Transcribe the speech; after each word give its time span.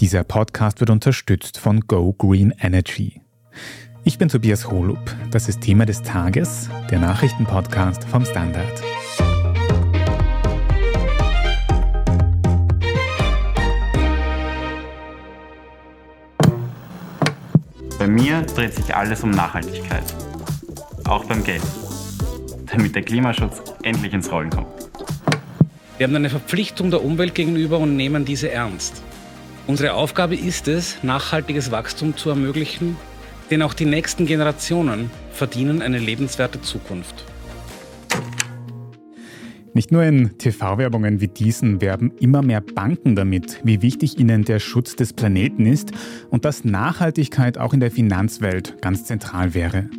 Dieser 0.00 0.22
Podcast 0.22 0.78
wird 0.78 0.90
unterstützt 0.90 1.58
von 1.58 1.80
Go 1.80 2.12
Green 2.12 2.54
Energy. 2.60 3.20
Ich 4.04 4.16
bin 4.16 4.28
Tobias 4.28 4.70
Holub. 4.70 5.00
Das 5.32 5.48
ist 5.48 5.60
Thema 5.60 5.86
des 5.86 6.02
Tages, 6.02 6.70
der 6.88 7.00
Nachrichtenpodcast 7.00 8.04
vom 8.04 8.24
Standard. 8.24 8.80
Bei 17.98 18.06
mir 18.06 18.42
dreht 18.42 18.74
sich 18.74 18.94
alles 18.94 19.24
um 19.24 19.32
Nachhaltigkeit. 19.32 20.04
Auch 21.06 21.24
beim 21.24 21.42
Geld. 21.42 21.62
Damit 22.66 22.94
der 22.94 23.02
Klimaschutz 23.02 23.60
endlich 23.82 24.12
ins 24.12 24.30
Rollen 24.30 24.50
kommt. 24.50 24.68
Wir 25.96 26.06
haben 26.06 26.14
eine 26.14 26.30
Verpflichtung 26.30 26.92
der 26.92 27.04
Umwelt 27.04 27.34
gegenüber 27.34 27.80
und 27.80 27.96
nehmen 27.96 28.24
diese 28.24 28.52
ernst. 28.52 29.02
Unsere 29.68 29.92
Aufgabe 29.92 30.34
ist 30.34 30.66
es, 30.66 30.96
nachhaltiges 31.02 31.70
Wachstum 31.70 32.16
zu 32.16 32.30
ermöglichen, 32.30 32.96
denn 33.50 33.60
auch 33.60 33.74
die 33.74 33.84
nächsten 33.84 34.24
Generationen 34.24 35.10
verdienen 35.30 35.82
eine 35.82 35.98
lebenswerte 35.98 36.62
Zukunft. 36.62 37.26
Nicht 39.74 39.92
nur 39.92 40.02
in 40.04 40.38
TV-Werbungen 40.38 41.20
wie 41.20 41.28
diesen 41.28 41.82
werben 41.82 42.12
immer 42.18 42.40
mehr 42.40 42.62
Banken 42.62 43.14
damit, 43.14 43.60
wie 43.62 43.82
wichtig 43.82 44.18
ihnen 44.18 44.44
der 44.44 44.58
Schutz 44.58 44.96
des 44.96 45.12
Planeten 45.12 45.66
ist 45.66 45.92
und 46.30 46.46
dass 46.46 46.64
Nachhaltigkeit 46.64 47.58
auch 47.58 47.74
in 47.74 47.80
der 47.80 47.90
Finanzwelt 47.90 48.80
ganz 48.80 49.04
zentral 49.04 49.52
wäre. 49.52 49.90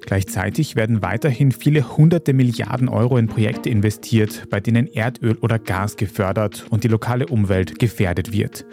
Gleichzeitig 0.00 0.74
werden 0.74 1.02
weiterhin 1.02 1.52
viele 1.52 1.96
hunderte 1.96 2.32
Milliarden 2.32 2.88
Euro 2.88 3.16
in 3.16 3.28
Projekte 3.28 3.68
investiert, 3.68 4.48
bei 4.50 4.58
denen 4.58 4.86
Erdöl 4.86 5.36
oder 5.40 5.58
Gas 5.58 5.96
gefördert 5.96 6.66
und 6.70 6.82
die 6.82 6.88
lokale 6.88 7.26
Umwelt 7.26 7.78
gefährdet 7.78 8.32
wird. 8.32 8.64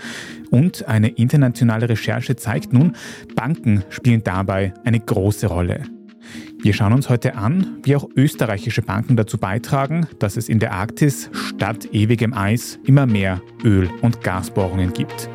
Und 0.52 0.88
eine 0.88 1.10
internationale 1.10 1.90
Recherche 1.90 2.36
zeigt 2.36 2.74
nun, 2.74 2.96
Banken 3.36 3.84
spielen 3.90 4.24
dabei 4.24 4.74
eine 4.84 5.00
große 5.00 5.48
Rolle. 5.48 5.84
Wir 6.62 6.74
schauen 6.74 6.94
uns 6.94 7.10
heute 7.10 7.36
an, 7.36 7.78
wie 7.84 7.96
auch 7.96 8.10
österreichische 8.16 8.82
Banken 8.82 9.16
dazu 9.16 9.38
beitragen, 9.38 10.08
dass 10.20 10.36
es 10.38 10.50
in 10.50 10.60
der 10.60 10.72
Arktis 10.72 11.30
statt 11.34 11.90
ewigem 11.92 12.34
Eis 12.34 12.80
immer 12.86 13.06
mehr 13.06 13.42
Öl- 13.64 13.90
und 14.02 14.22
Gasbohrungen 14.22 14.92
gibt. 14.94 15.30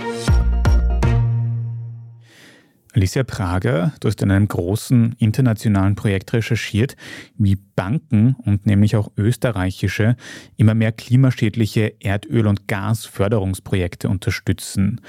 Alicia 2.93 3.23
Prager, 3.23 3.93
du 4.01 4.09
hast 4.09 4.21
in 4.21 4.33
einem 4.33 4.49
großen 4.49 5.15
internationalen 5.19 5.95
Projekt 5.95 6.33
recherchiert, 6.33 6.97
wie 7.39 7.57
Banken 7.77 8.35
und 8.45 8.67
nämlich 8.67 8.97
auch 8.97 9.13
österreichische 9.17 10.17
immer 10.57 10.75
mehr 10.75 10.91
klimaschädliche 10.91 11.95
Erdöl- 12.01 12.49
und 12.49 12.67
Gasförderungsprojekte 12.67 14.09
unterstützen. 14.09 15.01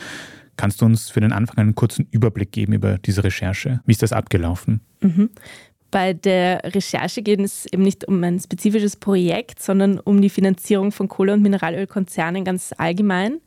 Kannst 0.58 0.82
du 0.82 0.86
uns 0.86 1.10
für 1.10 1.22
den 1.22 1.32
Anfang 1.32 1.58
einen 1.58 1.76
kurzen 1.76 2.08
Überblick 2.12 2.52
geben 2.52 2.74
über 2.74 3.00
diese 3.00 3.24
Recherche? 3.24 3.82
Wie 3.86 3.94
ist 3.94 4.04
das 4.04 4.14
abgelaufen? 4.14 4.82
Mhm. 5.00 5.32
Bei 5.90 6.14
der 6.14 6.62
Recherche 6.64 7.24
geht 7.24 7.40
es 7.40 7.66
eben 7.66 7.82
nicht 7.82 8.08
um 8.08 8.24
ein 8.24 8.40
spezifisches 8.40 8.96
Projekt, 8.96 9.62
sondern 9.62 10.00
um 10.00 10.22
die 10.22 10.30
Finanzierung 10.30 10.92
von 10.92 11.08
Kohle- 11.08 11.34
und 11.34 11.42
Mineralölkonzernen 11.42 12.46
ganz 12.46 12.74
allgemein. 12.78 13.40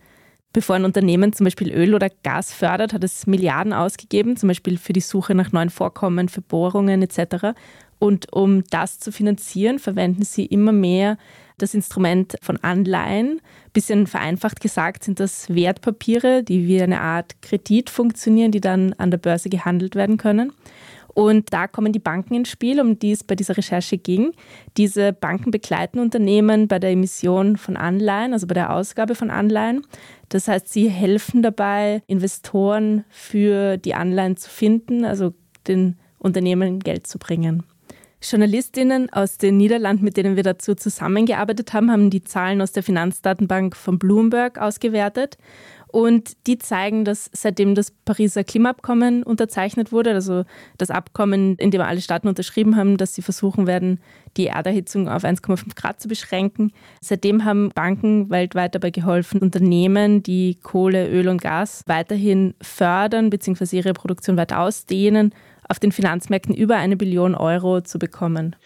Bevor 0.55 0.77
ein 0.77 0.85
Unternehmen 0.85 1.33
zum 1.33 1.45
Beispiel 1.45 1.73
Öl 1.73 1.97
oder 1.97 2.09
Gas 2.23 2.53
fördert, 2.53 2.93
hat 2.93 3.03
es 3.03 3.27
Milliarden 3.27 3.73
ausgegeben, 3.73 4.37
zum 4.37 4.47
Beispiel 4.47 4.79
für 4.79 4.93
die 4.93 5.01
Suche 5.01 5.35
nach 5.35 5.51
neuen 5.51 5.69
Vorkommen, 5.69 6.29
für 6.29 6.43
Bohrungen 6.43 7.03
etc. 7.03 7.59
Und 7.99 8.33
um 8.33 8.63
das 8.71 9.01
zu 9.01 9.11
finanzieren, 9.11 9.81
verwenden 9.81 10.23
sie 10.23 10.47
immer 10.47 10.71
mehr 10.71 11.19
das 11.59 11.75
Instrument 11.75 12.37
von 12.41 12.57
Anleihen. 12.59 13.41
Bisschen 13.73 14.07
vereinfacht 14.07 14.61
gesagt 14.61 15.03
sind 15.03 15.19
das 15.19 15.53
Wertpapiere, 15.53 16.45
die 16.45 16.69
wie 16.69 16.81
eine 16.81 17.01
Art 17.01 17.43
Kredit 17.43 17.91
funktionieren, 17.91 18.53
die 18.53 18.61
dann 18.61 18.93
an 18.93 19.11
der 19.11 19.19
Börse 19.19 19.49
gehandelt 19.49 19.97
werden 19.97 20.19
können. 20.19 20.53
Und 21.15 21.53
da 21.53 21.69
kommen 21.69 21.93
die 21.93 22.01
Banken 22.01 22.35
ins 22.35 22.51
Spiel, 22.51 22.81
um 22.81 22.99
die 22.99 23.13
es 23.13 23.25
bei 23.25 23.37
dieser 23.37 23.57
Recherche 23.57 23.97
ging. 23.97 24.33
Diese 24.77 25.13
Banken 25.13 25.53
begleiten 25.53 26.01
Unternehmen 26.01 26.69
bei 26.69 26.79
der 26.79 26.91
Emission 26.91 27.57
von 27.57 27.77
Anleihen, 27.77 28.33
also 28.33 28.47
bei 28.47 28.55
der 28.55 28.75
Ausgabe 28.75 29.15
von 29.15 29.31
Anleihen. 29.31 29.87
Das 30.29 30.49
heißt, 30.49 30.69
sie 30.69 30.89
helfen 30.89 31.43
dabei, 31.43 32.03
Investoren 32.09 33.05
für 33.09 33.77
die 33.77 33.95
Anleihen 33.95 34.37
zu 34.37 34.51
finden, 34.51 35.05
also 35.05 35.33
den 35.69 35.97
Unternehmen 36.19 36.81
Geld 36.81 37.07
zu 37.07 37.19
bringen. 37.19 37.63
Journalistinnen 38.21 39.13
aus 39.13 39.37
den 39.37 39.59
Niederlanden, 39.59 40.05
mit 40.05 40.17
denen 40.17 40.37
wir 40.37 40.43
dazu 40.43 40.75
zusammengearbeitet 40.75 41.75
haben, 41.75 41.91
haben 41.91 42.09
die 42.09 42.25
Zahlen 42.25 42.63
aus 42.63 42.73
der 42.73 42.83
Finanzdatenbank 42.83 43.77
von 43.77 43.99
Bloomberg 43.99 44.59
ausgewertet. 44.59 45.37
Und 45.95 46.49
die 46.49 46.59
zeigen, 46.59 47.05
dass 47.05 47.31
seitdem 47.33 47.77
das 47.77 47.93
Pariser 47.93 48.43
Klimaabkommen 48.43 49.23
unterzeichnet 49.23 49.93
wurde, 49.93 50.13
also 50.13 50.43
das 50.77 50.91
Abkommen, 50.91 51.55
in 51.59 51.71
dem 51.71 51.81
alle 51.83 52.01
Staaten 52.01 52.27
unterschrieben 52.27 52.75
haben, 52.75 52.97
dass 52.97 53.15
sie 53.15 53.23
versuchen 53.23 53.69
werden, 53.69 54.01
die 54.37 54.49
Erderhitzung 54.49 55.09
auf 55.09 55.23
1,5 55.23 55.77
Grad 55.77 56.01
zu 56.01 56.09
beschränken. 56.09 56.73
Seitdem 57.01 57.45
haben 57.45 57.69
Banken 57.69 58.29
weltweit 58.29 58.75
dabei 58.75 58.91
geholfen, 58.91 59.41
Unternehmen, 59.41 60.25
die 60.25 60.59
Kohle, 60.61 61.09
Öl 61.09 61.29
und 61.29 61.41
Gas 61.41 61.85
weiterhin 61.87 62.55
fördern 62.61 63.31
bzw. 63.31 63.77
ihre 63.77 63.93
Produktion 63.93 64.37
weiter 64.37 64.59
ausdehnen, 64.59 65.33
auf 65.69 65.79
den 65.79 65.93
Finanzmärkten 65.93 66.57
über 66.57 66.75
eine 66.75 66.97
Billion 66.97 67.37
Euro 67.37 67.83
zu 67.83 68.01
bekommen. 68.01 68.57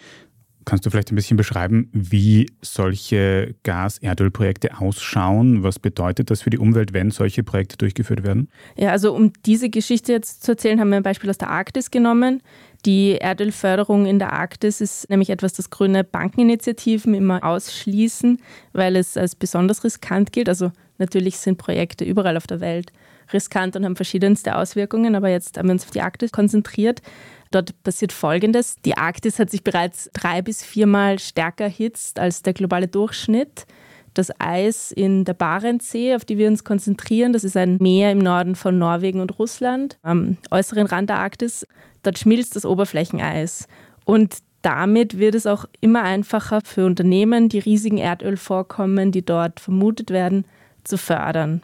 Kannst 0.69 0.85
du 0.85 0.91
vielleicht 0.91 1.11
ein 1.11 1.15
bisschen 1.15 1.39
beschreiben, 1.39 1.89
wie 1.95 2.51
solche 2.61 3.55
Gas-Erdölprojekte 3.63 4.79
ausschauen? 4.79 5.63
Was 5.63 5.79
bedeutet 5.79 6.31
das 6.31 6.43
für 6.43 6.51
die 6.51 6.59
Umwelt, 6.59 6.93
wenn 6.93 7.11
solche 7.11 7.43
Projekte 7.43 7.79
durchgeführt 7.79 8.23
werden? 8.23 8.51
Ja, 8.77 8.91
also 8.91 9.15
um 9.15 9.33
diese 9.47 9.71
Geschichte 9.71 10.13
jetzt 10.13 10.43
zu 10.43 10.53
erzählen, 10.53 10.79
haben 10.79 10.91
wir 10.91 10.99
ein 10.99 11.03
Beispiel 11.03 11.31
aus 11.31 11.39
der 11.39 11.49
Arktis 11.49 11.91
genommen. 11.91 12.43
Die 12.85 13.13
Erdölförderung 13.13 14.05
in 14.05 14.19
der 14.19 14.35
Arktis 14.35 14.83
ist 14.83 15.09
nämlich 15.09 15.31
etwas, 15.31 15.55
das 15.55 15.71
grüne 15.71 16.05
Bankeninitiativen 16.05 17.15
immer 17.15 17.43
ausschließen, 17.45 18.39
weil 18.75 18.97
es 18.97 19.17
als 19.17 19.37
besonders 19.37 19.85
riskant 19.85 20.33
gilt. 20.33 20.51
Also 20.51 20.71
natürlich 20.99 21.39
sind 21.39 21.57
Projekte 21.57 22.05
überall 22.05 22.37
auf 22.37 22.47
der 22.47 22.61
Welt 22.61 22.93
riskant 23.33 23.77
und 23.77 23.85
haben 23.85 23.97
verschiedenste 23.97 24.57
Auswirkungen, 24.57 25.15
aber 25.15 25.29
jetzt 25.29 25.59
haben 25.59 25.69
wir 25.69 25.73
uns 25.73 25.85
auf 25.85 25.91
die 25.91 26.01
Arktis 26.01 26.33
konzentriert. 26.33 27.03
Dort 27.51 27.83
passiert 27.83 28.13
Folgendes. 28.13 28.77
Die 28.85 28.97
Arktis 28.97 29.39
hat 29.39 29.51
sich 29.51 29.65
bereits 29.65 30.11
drei 30.13 30.43
bis 30.43 30.63
viermal 30.63 31.19
stärker 31.19 31.65
erhitzt 31.65 32.19
als 32.19 32.43
der 32.43 32.53
globale 32.53 32.89
Durchschnitt. 32.89 33.67
Das 34.15 34.33
Eis 34.41 34.91
in 34.91 35.25
der 35.25 35.35
Barentssee, 35.35 36.15
auf 36.15 36.25
die 36.25 36.39
wir 36.39 36.49
uns 36.49 36.65
konzentrieren, 36.65 37.33
das 37.33 37.45
ist 37.45 37.57
ein 37.57 37.77
Meer 37.81 38.11
im 38.11 38.19
Norden 38.19 38.57
von 38.57 38.79
Norwegen 38.79 39.21
und 39.21 39.39
Russland, 39.39 39.99
am 40.03 40.37
äußeren 40.51 40.87
Rand 40.87 41.11
der 41.11 41.19
Arktis. 41.19 41.67
Dort 42.03 42.19
schmilzt 42.19 42.57
das 42.57 42.65
Oberflächeneis. 42.65 43.69
Und 44.05 44.39
damit 44.63 45.19
wird 45.19 45.35
es 45.35 45.47
auch 45.47 45.67
immer 45.81 46.03
einfacher 46.03 46.61
für 46.65 46.85
Unternehmen, 46.85 47.49
die 47.49 47.61
riesigen 47.61 47.99
Erdölvorkommen, 47.99 49.13
die 49.13 49.25
dort 49.25 49.61
vermutet 49.61 50.11
werden, 50.11 50.45
zu 50.85 50.99
fördern. 50.99 51.63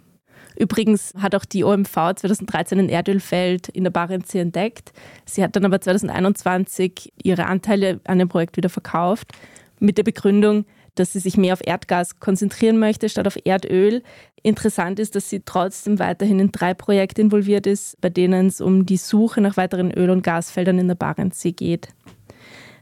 Übrigens 0.57 1.13
hat 1.19 1.35
auch 1.35 1.45
die 1.45 1.65
OMV 1.65 2.15
2013 2.17 2.79
ein 2.79 2.89
Erdölfeld 2.89 3.69
in 3.69 3.85
der 3.85 3.91
Barentssee 3.91 4.41
entdeckt. 4.41 4.93
Sie 5.25 5.43
hat 5.43 5.57
dann 5.57 5.65
aber 5.65 5.81
2021 5.81 7.13
ihre 7.23 7.47
Anteile 7.47 8.01
an 8.05 8.19
dem 8.19 8.29
Projekt 8.29 8.57
wieder 8.57 8.69
verkauft, 8.69 9.33
mit 9.81 9.99
der 9.99 10.05
Begründung, 10.05 10.65
dass 10.95 11.13
sie 11.13 11.19
sich 11.19 11.37
mehr 11.37 11.53
auf 11.53 11.67
Erdgas 11.67 12.21
konzentrieren 12.21 12.79
möchte 12.79 13.09
statt 13.09 13.27
auf 13.27 13.37
Erdöl. 13.45 14.03
Interessant 14.43 15.01
ist, 15.01 15.17
dass 15.17 15.29
sie 15.29 15.43
trotzdem 15.45 15.99
weiterhin 15.99 16.39
in 16.39 16.53
drei 16.53 16.75
Projekte 16.75 17.21
involviert 17.21 17.67
ist, 17.67 18.01
bei 18.01 18.11
denen 18.11 18.47
es 18.47 18.61
um 18.61 18.87
die 18.87 18.97
Suche 18.97 19.41
nach 19.41 19.57
weiteren 19.57 19.91
Öl- 19.91 20.11
und 20.11 20.23
Gasfeldern 20.23 20.79
in 20.79 20.89
der 20.89 20.95
Barentssee 20.95 21.53
geht. 21.53 21.89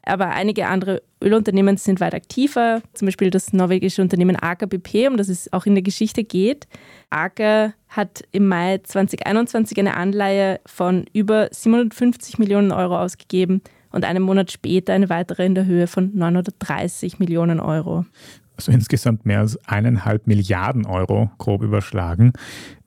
Aber 0.05 0.31
einige 0.31 0.67
andere 0.67 1.03
Ölunternehmen 1.23 1.77
sind 1.77 2.01
weit 2.01 2.15
aktiver, 2.15 2.83
zum 2.93 3.07
Beispiel 3.07 3.31
das 3.31 3.53
norwegische 3.53 4.03
Unternehmen 4.03 4.37
Aker 4.37 4.67
BP, 4.67 5.07
um 5.09 5.17
das 5.17 5.29
es 5.29 5.53
auch 5.53 5.65
in 5.65 5.75
der 5.75 5.83
Geschichte 5.83 6.25
geht. 6.25 6.67
Aker 7.11 7.75
hat 7.89 8.25
im 8.33 8.49
Mai 8.49 8.79
2021 8.79 9.79
eine 9.79 9.97
Anleihe 9.97 10.61
von 10.67 11.05
über 11.13 11.49
750 11.53 12.39
Millionen 12.39 12.73
Euro 12.73 12.99
ausgegeben 12.99 13.63
und 13.93 14.05
einen 14.05 14.23
Monat 14.23 14.51
später 14.51 14.93
eine 14.93 15.09
weitere 15.09 15.47
in 15.47 15.55
der 15.55 15.67
Höhe 15.67 15.87
von 15.87 16.11
930 16.15 17.19
Millionen 17.19 17.61
Euro. 17.61 18.05
Also 18.69 18.73
insgesamt 18.73 19.27
mehr 19.27 19.41
als 19.41 19.59
eineinhalb 19.69 20.27
Milliarden 20.27 20.87
Euro 20.87 21.31
grob 21.39 21.63
überschlagen. 21.63 22.33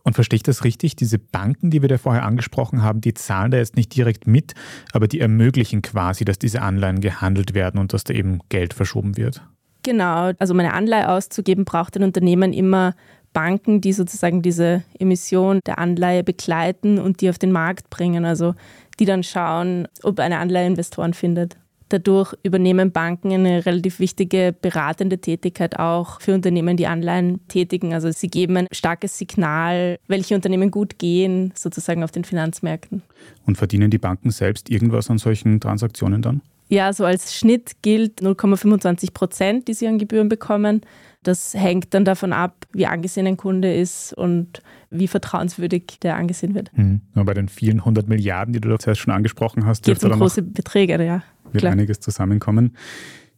Und 0.03 0.13
verstehe 0.13 0.37
ich 0.37 0.43
das 0.43 0.63
richtig? 0.63 0.95
Diese 0.95 1.17
Banken, 1.17 1.71
die 1.71 1.81
wir 1.81 1.89
da 1.89 1.97
vorher 1.97 2.23
angesprochen 2.23 2.83
haben, 2.83 3.01
die 3.01 3.13
zahlen 3.13 3.51
da 3.51 3.57
jetzt 3.57 3.75
nicht 3.75 3.95
direkt 3.95 4.27
mit, 4.27 4.53
aber 4.93 5.07
die 5.07 5.19
ermöglichen 5.19 5.81
quasi, 5.81 6.23
dass 6.23 6.37
diese 6.37 6.61
Anleihen 6.61 7.01
gehandelt 7.01 7.55
werden 7.55 7.79
und 7.79 7.91
dass 7.91 8.03
da 8.03 8.13
eben 8.13 8.39
Geld 8.49 8.73
verschoben 8.73 9.17
wird. 9.17 9.41
Genau, 9.83 10.31
also 10.39 10.53
um 10.53 10.59
eine 10.59 10.73
Anleihe 10.73 11.09
auszugeben, 11.09 11.65
braucht 11.65 11.97
ein 11.97 12.03
Unternehmen 12.03 12.53
immer 12.53 12.95
Banken, 13.33 13.81
die 13.81 13.93
sozusagen 13.93 14.41
diese 14.41 14.83
Emission 14.97 15.59
der 15.65 15.77
Anleihe 15.77 16.23
begleiten 16.23 16.99
und 16.99 17.21
die 17.21 17.29
auf 17.29 17.37
den 17.37 17.51
Markt 17.51 17.89
bringen, 17.89 18.25
also 18.25 18.55
die 18.99 19.05
dann 19.05 19.23
schauen, 19.23 19.87
ob 20.03 20.19
eine 20.19 20.37
Anleihe 20.37 20.67
Investoren 20.67 21.13
findet. 21.13 21.57
Dadurch 21.89 22.33
übernehmen 22.41 22.91
Banken 22.91 23.31
eine 23.31 23.65
relativ 23.65 23.99
wichtige 23.99 24.55
beratende 24.59 25.19
Tätigkeit 25.19 25.77
auch 25.77 26.19
für 26.19 26.33
Unternehmen, 26.33 26.77
die 26.77 26.87
Anleihen 26.87 27.47
tätigen. 27.47 27.93
Also 27.93 28.11
sie 28.11 28.27
geben 28.27 28.57
ein 28.57 28.67
starkes 28.71 29.17
Signal, 29.17 29.99
welche 30.07 30.33
Unternehmen 30.33 30.71
gut 30.71 30.97
gehen, 30.97 31.53
sozusagen 31.55 32.03
auf 32.03 32.11
den 32.11 32.23
Finanzmärkten. 32.23 33.03
Und 33.45 33.57
verdienen 33.57 33.91
die 33.91 33.99
Banken 33.99 34.31
selbst 34.31 34.71
irgendwas 34.71 35.11
an 35.11 35.19
solchen 35.19 35.59
Transaktionen 35.59 36.23
dann? 36.23 36.41
Ja, 36.69 36.91
so 36.91 37.05
als 37.05 37.35
Schnitt 37.35 37.83
gilt 37.83 38.21
0,25 38.21 39.13
Prozent, 39.13 39.67
die 39.67 39.75
sie 39.75 39.87
an 39.87 39.99
Gebühren 39.99 40.29
bekommen. 40.29 40.81
Das 41.21 41.53
hängt 41.53 41.93
dann 41.93 42.05
davon 42.05 42.33
ab, 42.33 42.65
wie 42.71 42.87
angesehen 42.87 43.27
ein 43.27 43.37
Kunde 43.37 43.73
ist 43.73 44.13
und 44.13 44.63
wie 44.89 45.07
vertrauenswürdig 45.07 45.99
der 46.01 46.15
angesehen 46.15 46.55
wird. 46.55 46.75
Mhm. 46.75 47.01
Bei 47.13 47.35
den 47.35 47.49
vielen 47.49 47.85
hundert 47.85 48.07
Milliarden, 48.07 48.53
die 48.53 48.61
du 48.61 48.75
zuerst 48.77 49.01
schon 49.01 49.13
angesprochen 49.13 49.65
hast, 49.65 49.85
geht 49.85 49.97
es 49.97 50.03
um 50.03 50.11
große 50.11 50.41
Beträge, 50.41 51.03
ja 51.03 51.23
wird 51.55 51.61
Klar. 51.61 51.73
einiges 51.73 51.99
zusammenkommen. 51.99 52.75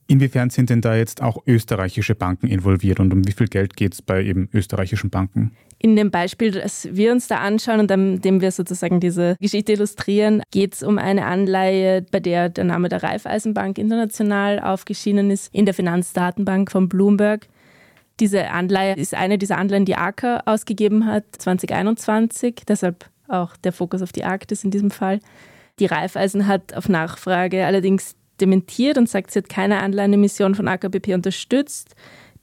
Inwiefern 0.10 0.50
sind 0.50 0.70
denn 0.70 0.80
da 0.80 0.96
jetzt 0.96 1.22
auch 1.22 1.44
österreichische 1.46 2.16
Banken 2.16 2.48
involviert 2.48 3.02
und 3.02 3.12
um 3.12 3.28
wie 3.28 3.34
viel 3.34 3.48
Geld 3.48 3.76
geht 3.76 3.94
es 3.94 4.02
bei 4.02 4.24
eben 4.24 4.50
österreichischen 4.54 5.10
Banken? 5.10 5.52
In 5.80 5.98
dem 5.98 6.12
Beispiel, 6.12 6.52
das 6.52 6.88
wir 6.92 7.12
uns 7.12 7.28
da 7.28 7.38
anschauen 7.40 7.82
und 7.82 7.92
an 7.92 8.22
dem 8.22 8.40
wir 8.40 8.52
sozusagen 8.52 9.02
diese 9.02 9.36
Geschichte 9.42 9.74
illustrieren, 9.74 10.42
geht 10.52 10.76
es 10.76 10.84
um 10.84 10.98
eine 10.98 11.26
Anleihe, 11.26 12.04
bei 12.10 12.22
der 12.22 12.48
der 12.48 12.64
Name 12.64 12.88
der 12.88 13.04
Raiffeisenbank 13.04 13.78
international 13.78 14.62
aufgeschienen 14.62 15.30
ist, 15.30 15.54
in 15.54 15.66
der 15.66 15.74
Finanzdatenbank 15.74 16.72
von 16.72 16.88
Bloomberg. 16.88 17.48
Diese 18.22 18.50
Anleihe 18.50 18.96
ist 18.96 19.14
eine 19.14 19.38
dieser 19.38 19.58
Anleihen, 19.58 19.86
die 19.86 19.96
AKA 19.96 20.44
ausgegeben 20.46 21.06
hat, 21.06 21.26
2021, 21.38 22.64
deshalb 22.66 23.10
auch 23.28 23.58
der 23.58 23.74
Fokus 23.74 24.02
auf 24.02 24.14
die 24.14 24.24
Arktis 24.24 24.64
in 24.64 24.72
diesem 24.72 24.90
Fall. 24.90 25.20
Die 25.80 25.86
Raiffeisen 25.86 26.48
hat 26.48 26.74
auf 26.74 26.90
Nachfrage 26.90 27.66
allerdings 27.66 28.16
dementiert 28.42 28.98
und 28.98 29.10
sagt, 29.10 29.32
sie 29.32 29.40
hat 29.40 29.50
keine 29.50 29.82
Anleihenemission 29.82 30.56
von 30.56 30.68
AKBP 30.68 31.14
unterstützt. 31.14 31.96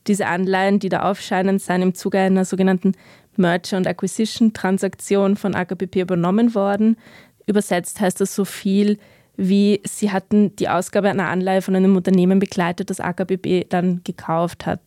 Diese 0.07 0.27
Anleihen, 0.27 0.79
die 0.79 0.89
da 0.89 1.03
aufscheinen, 1.03 1.59
seien 1.59 1.83
im 1.83 1.95
Zuge 1.95 2.19
einer 2.19 2.45
sogenannten 2.45 2.93
Merger- 3.37 3.77
und 3.77 3.87
Acquisition-Transaktion 3.87 5.37
von 5.37 5.55
AKBP 5.55 6.03
übernommen 6.03 6.55
worden. 6.55 6.97
Übersetzt 7.47 8.01
heißt 8.01 8.21
das 8.21 8.35
so 8.35 8.45
viel 8.45 8.99
wie 9.37 9.81
sie 9.85 10.13
hatten 10.13 10.55
die 10.57 10.69
Ausgabe 10.69 11.11
einer 11.11 11.29
Anleihe 11.29 11.63
von 11.63 11.75
einem 11.75 11.97
Unternehmen 11.97 12.39
begleitet, 12.39 12.91
das 12.91 13.01
AKBP 13.01 13.67
dann 13.69 14.03
gekauft 14.05 14.67
hat. 14.67 14.81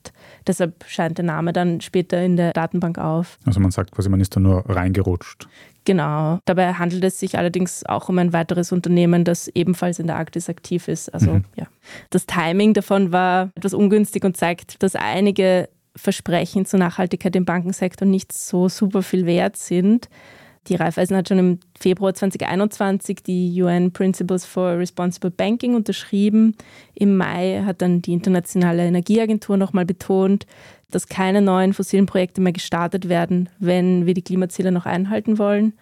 Deshalb 0.46 0.86
scheint 0.88 1.18
der 1.18 1.26
Name 1.26 1.54
dann 1.54 1.82
später 1.82 2.22
in 2.24 2.38
der 2.38 2.54
Datenbank 2.54 2.98
auf. 2.98 3.38
Also 3.46 3.60
man 3.60 3.72
sagt 3.72 3.92
quasi, 3.92 4.10
man 4.10 4.22
ist 4.22 4.36
da 4.36 4.40
nur 4.40 4.64
reingerutscht. 4.70 5.48
Genau. 5.88 6.40
Dabei 6.44 6.74
handelt 6.74 7.02
es 7.06 7.18
sich 7.18 7.38
allerdings 7.38 7.86
auch 7.86 8.10
um 8.10 8.18
ein 8.20 8.34
weiteres 8.34 8.74
Unternehmen, 8.74 9.24
das 9.24 9.48
ebenfalls 9.48 10.00
in 10.00 10.08
der 10.08 10.18
Arktis 10.18 10.50
aktiv 10.50 10.90
ist. 10.90 11.14
Also 11.14 11.36
mhm. 11.36 11.46
ja. 11.56 11.66
Das 12.10 12.26
Timing 12.26 12.74
davon 12.74 13.14
war 13.14 13.52
etwas 13.56 13.74
ungünstig 13.74 14.26
und 14.26 14.36
zeigt, 14.36 14.84
dass 14.84 14.98
einige 14.98 15.70
Versprechen 15.96 16.66
zur 16.66 16.80
Nachhaltigkeit 16.80 17.34
im 17.38 17.46
Bankensektor 17.46 18.06
nicht 18.06 18.34
so 18.34 18.68
super 18.68 19.02
viel 19.02 19.26
wert 19.26 19.56
sind. 19.56 20.10
Die 20.68 20.76
Raiffeisen 20.76 21.16
hat 21.16 21.30
schon 21.30 21.40
im 21.40 21.60
Februar 21.80 22.14
2021 22.14 23.24
die 23.24 23.62
UN 23.62 23.92
Principles 23.92 24.46
for 24.46 24.78
Responsible 24.78 25.32
Banking 25.32 25.76
unterschrieben. 25.76 26.56
Im 26.94 27.16
Mai 27.16 27.64
hat 27.66 27.82
dann 27.82 28.02
die 28.02 28.14
Internationale 28.14 28.86
Energieagentur 28.86 29.56
nochmal 29.56 29.86
betont, 29.86 30.46
dass 30.92 31.08
keine 31.08 31.42
neuen 31.42 31.74
fossilen 31.74 32.06
Projekte 32.06 32.42
mehr 32.42 32.54
gestartet 32.54 33.08
werden, 33.08 33.50
wenn 33.60 34.06
wir 34.06 34.14
die 34.14 34.22
Klimaziele 34.22 34.72
noch 34.72 34.86
einhalten 34.86 35.38
wollen. 35.38 35.74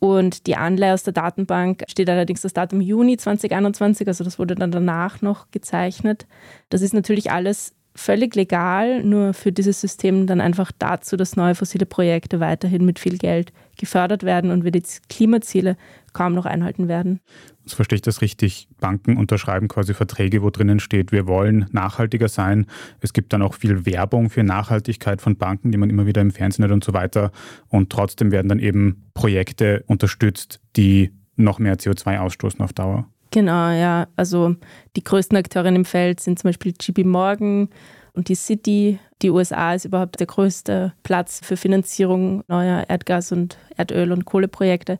Und 0.00 0.46
die 0.46 0.56
Anleihe 0.56 0.94
aus 0.94 1.02
der 1.02 1.12
Datenbank 1.12 1.84
steht 1.86 2.08
allerdings 2.08 2.40
das 2.40 2.54
Datum 2.54 2.80
Juni 2.80 3.18
2021, 3.18 4.08
also 4.08 4.24
das 4.24 4.38
wurde 4.38 4.54
dann 4.54 4.70
danach 4.70 5.20
noch 5.20 5.50
gezeichnet. 5.50 6.26
Das 6.70 6.80
ist 6.80 6.94
natürlich 6.94 7.30
alles 7.30 7.74
völlig 7.94 8.34
legal, 8.34 9.02
nur 9.02 9.34
für 9.34 9.52
dieses 9.52 9.80
System 9.80 10.26
dann 10.26 10.40
einfach 10.40 10.72
dazu, 10.78 11.16
dass 11.16 11.36
neue 11.36 11.54
fossile 11.54 11.86
Projekte 11.86 12.40
weiterhin 12.40 12.84
mit 12.84 12.98
viel 12.98 13.18
Geld 13.18 13.52
gefördert 13.76 14.22
werden 14.22 14.50
und 14.50 14.64
wir 14.64 14.70
die 14.70 14.82
Klimaziele 15.08 15.76
kaum 16.12 16.34
noch 16.34 16.46
einhalten 16.46 16.88
werden. 16.88 17.20
So 17.64 17.76
verstehe 17.76 17.96
ich 17.96 18.02
das 18.02 18.20
richtig. 18.20 18.68
Banken 18.80 19.16
unterschreiben 19.16 19.68
quasi 19.68 19.94
Verträge, 19.94 20.42
wo 20.42 20.50
drinnen 20.50 20.80
steht, 20.80 21.12
wir 21.12 21.26
wollen 21.26 21.66
nachhaltiger 21.72 22.28
sein. 22.28 22.66
Es 23.00 23.12
gibt 23.12 23.32
dann 23.32 23.42
auch 23.42 23.54
viel 23.54 23.86
Werbung 23.86 24.30
für 24.30 24.42
Nachhaltigkeit 24.42 25.20
von 25.20 25.36
Banken, 25.36 25.70
die 25.70 25.78
man 25.78 25.90
immer 25.90 26.06
wieder 26.06 26.20
im 26.20 26.30
Fernsehen 26.30 26.64
hat 26.64 26.72
und 26.72 26.84
so 26.84 26.92
weiter. 26.92 27.32
Und 27.68 27.90
trotzdem 27.90 28.32
werden 28.32 28.48
dann 28.48 28.58
eben 28.58 29.04
Projekte 29.14 29.84
unterstützt, 29.86 30.60
die 30.76 31.12
noch 31.36 31.58
mehr 31.58 31.76
CO2 31.76 32.18
ausstoßen 32.18 32.60
auf 32.60 32.72
Dauer. 32.72 33.08
Genau, 33.30 33.70
ja. 33.70 34.08
Also 34.16 34.56
die 34.96 35.04
größten 35.04 35.36
Akteurinnen 35.36 35.76
im 35.76 35.84
Feld 35.84 36.20
sind 36.20 36.38
zum 36.38 36.48
Beispiel 36.48 36.74
JP 36.80 37.04
Morgan 37.04 37.68
und 38.12 38.28
die 38.28 38.34
City. 38.34 38.98
Die 39.22 39.30
USA 39.30 39.74
ist 39.74 39.84
überhaupt 39.84 40.18
der 40.18 40.26
größte 40.26 40.92
Platz 41.02 41.40
für 41.42 41.56
Finanzierung 41.56 42.42
neuer 42.48 42.86
Erdgas- 42.88 43.32
und 43.32 43.58
Erdöl- 43.76 44.12
und 44.12 44.24
Kohleprojekte. 44.24 44.98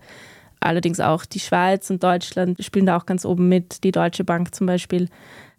Allerdings 0.61 1.01
auch 1.01 1.25
die 1.25 1.41
Schweiz 1.41 1.91
und 1.91 2.03
Deutschland 2.03 2.63
spielen 2.63 2.87
da 2.87 2.97
auch 2.97 3.07
ganz 3.07 3.25
oben 3.25 3.49
mit. 3.49 3.83
Die 3.83 3.93
Deutsche 3.93 4.25
Bank 4.25 4.55
zum 4.55 4.67
Beispiel. 4.67 5.09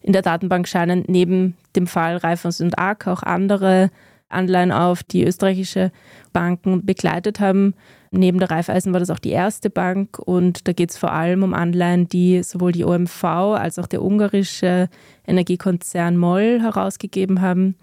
In 0.01 0.13
der 0.13 0.21
Datenbank 0.21 0.67
scheinen 0.67 1.03
neben 1.07 1.57
dem 1.75 1.87
Fall 1.87 2.17
Raiffeisen 2.17 2.67
und 2.67 2.79
ARK 2.79 3.07
auch 3.07 3.23
andere 3.23 3.89
Anleihen 4.31 4.71
auf, 4.71 5.03
die 5.03 5.23
österreichische 5.23 5.91
Banken 6.33 6.85
begleitet 6.85 7.39
haben. 7.39 7.73
Neben 8.11 8.39
der 8.39 8.51
Raiffeisen 8.51 8.93
war 8.93 8.99
das 8.99 9.09
auch 9.09 9.19
die 9.19 9.29
erste 9.29 9.69
Bank 9.69 10.19
und 10.19 10.67
da 10.67 10.73
geht 10.73 10.91
es 10.91 10.97
vor 10.97 11.13
allem 11.13 11.43
um 11.43 11.53
Anleihen, 11.53 12.07
die 12.07 12.43
sowohl 12.43 12.73
die 12.73 12.83
OMV 12.83 13.23
als 13.23 13.79
auch 13.79 13.87
der 13.87 14.03
ungarische 14.03 14.89
Energiekonzern 15.25 16.17
MOL 16.17 16.59
herausgegeben 16.61 17.41
haben. 17.41 17.75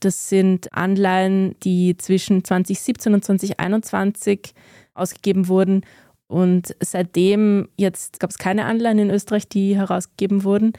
Das 0.00 0.28
sind 0.28 0.72
Anleihen, 0.72 1.56
die 1.62 1.96
zwischen 1.96 2.44
2017 2.44 3.14
und 3.14 3.24
2021 3.24 4.54
ausgegeben 4.92 5.48
wurden. 5.48 5.82
Und 6.26 6.74
seitdem 6.80 7.68
jetzt 7.76 8.20
gab 8.20 8.30
es 8.30 8.38
keine 8.38 8.64
Anleihen 8.64 8.98
in 8.98 9.10
Österreich, 9.10 9.48
die 9.48 9.76
herausgegeben 9.76 10.44
wurden. 10.44 10.72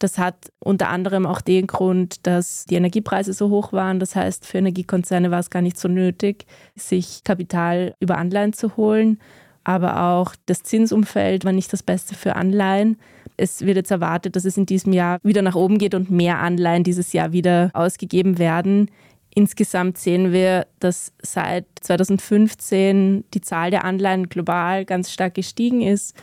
Das 0.00 0.16
hat 0.16 0.50
unter 0.60 0.88
anderem 0.88 1.26
auch 1.26 1.42
den 1.42 1.66
Grund, 1.66 2.26
dass 2.26 2.64
die 2.64 2.74
Energiepreise 2.74 3.34
so 3.34 3.50
hoch 3.50 3.72
waren. 3.74 4.00
Das 4.00 4.16
heißt, 4.16 4.46
für 4.46 4.58
Energiekonzerne 4.58 5.30
war 5.30 5.40
es 5.40 5.50
gar 5.50 5.60
nicht 5.60 5.78
so 5.78 5.88
nötig, 5.88 6.46
sich 6.74 7.22
Kapital 7.22 7.94
über 8.00 8.16
Anleihen 8.16 8.54
zu 8.54 8.78
holen. 8.78 9.20
Aber 9.62 10.02
auch 10.02 10.34
das 10.46 10.62
Zinsumfeld 10.62 11.44
war 11.44 11.52
nicht 11.52 11.70
das 11.70 11.82
Beste 11.82 12.14
für 12.14 12.34
Anleihen. 12.34 12.98
Es 13.36 13.60
wird 13.60 13.76
jetzt 13.76 13.90
erwartet, 13.90 14.36
dass 14.36 14.46
es 14.46 14.56
in 14.56 14.64
diesem 14.64 14.94
Jahr 14.94 15.18
wieder 15.22 15.42
nach 15.42 15.54
oben 15.54 15.76
geht 15.76 15.94
und 15.94 16.10
mehr 16.10 16.38
Anleihen 16.38 16.82
dieses 16.82 17.12
Jahr 17.12 17.32
wieder 17.32 17.70
ausgegeben 17.74 18.38
werden. 18.38 18.90
Insgesamt 19.34 19.98
sehen 19.98 20.32
wir, 20.32 20.66
dass 20.80 21.12
seit 21.22 21.66
2015 21.82 23.24
die 23.34 23.40
Zahl 23.42 23.70
der 23.70 23.84
Anleihen 23.84 24.30
global 24.30 24.86
ganz 24.86 25.12
stark 25.12 25.34
gestiegen 25.34 25.82
ist 25.82 26.16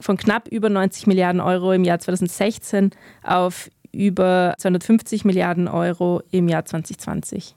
von 0.00 0.16
knapp 0.16 0.48
über 0.48 0.68
90 0.68 1.06
Milliarden 1.06 1.40
Euro 1.40 1.72
im 1.72 1.84
Jahr 1.84 1.98
2016 1.98 2.90
auf 3.22 3.70
über 3.92 4.54
250 4.58 5.24
Milliarden 5.24 5.68
Euro 5.68 6.22
im 6.30 6.48
Jahr 6.48 6.64
2020. 6.64 7.56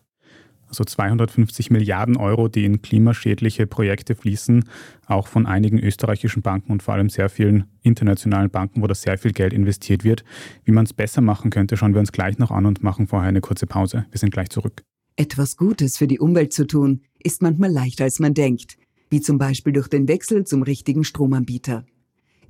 Also 0.73 0.85
250 0.85 1.69
Milliarden 1.69 2.17
Euro, 2.17 2.47
die 2.47 2.65
in 2.65 2.81
klimaschädliche 2.81 3.67
Projekte 3.67 4.15
fließen, 4.15 4.63
auch 5.05 5.27
von 5.27 5.45
einigen 5.45 5.77
österreichischen 5.77 6.41
Banken 6.41 6.71
und 6.71 6.81
vor 6.81 6.95
allem 6.95 7.09
sehr 7.09 7.29
vielen 7.29 7.65
internationalen 7.83 8.49
Banken, 8.49 8.81
wo 8.81 8.87
da 8.87 8.95
sehr 8.95 9.19
viel 9.19 9.33
Geld 9.33 9.53
investiert 9.53 10.03
wird. 10.03 10.23
Wie 10.63 10.71
man 10.71 10.85
es 10.85 10.93
besser 10.93 11.21
machen 11.21 11.51
könnte, 11.51 11.77
schauen 11.77 11.93
wir 11.93 11.99
uns 11.99 12.11
gleich 12.11 12.39
noch 12.39 12.49
an 12.49 12.65
und 12.65 12.81
machen 12.81 13.05
vorher 13.05 13.29
eine 13.29 13.41
kurze 13.41 13.67
Pause. 13.67 14.07
Wir 14.09 14.17
sind 14.17 14.33
gleich 14.33 14.49
zurück. 14.49 14.81
Etwas 15.15 15.57
Gutes 15.57 15.97
für 15.97 16.07
die 16.07 16.19
Umwelt 16.19 16.53
zu 16.53 16.65
tun, 16.65 17.01
ist 17.21 17.43
manchmal 17.43 17.69
leichter 17.69 18.05
als 18.05 18.17
man 18.17 18.33
denkt, 18.33 18.77
wie 19.11 19.21
zum 19.21 19.37
Beispiel 19.37 19.73
durch 19.73 19.89
den 19.89 20.07
Wechsel 20.07 20.43
zum 20.43 20.63
richtigen 20.63 21.03
Stromanbieter. 21.03 21.85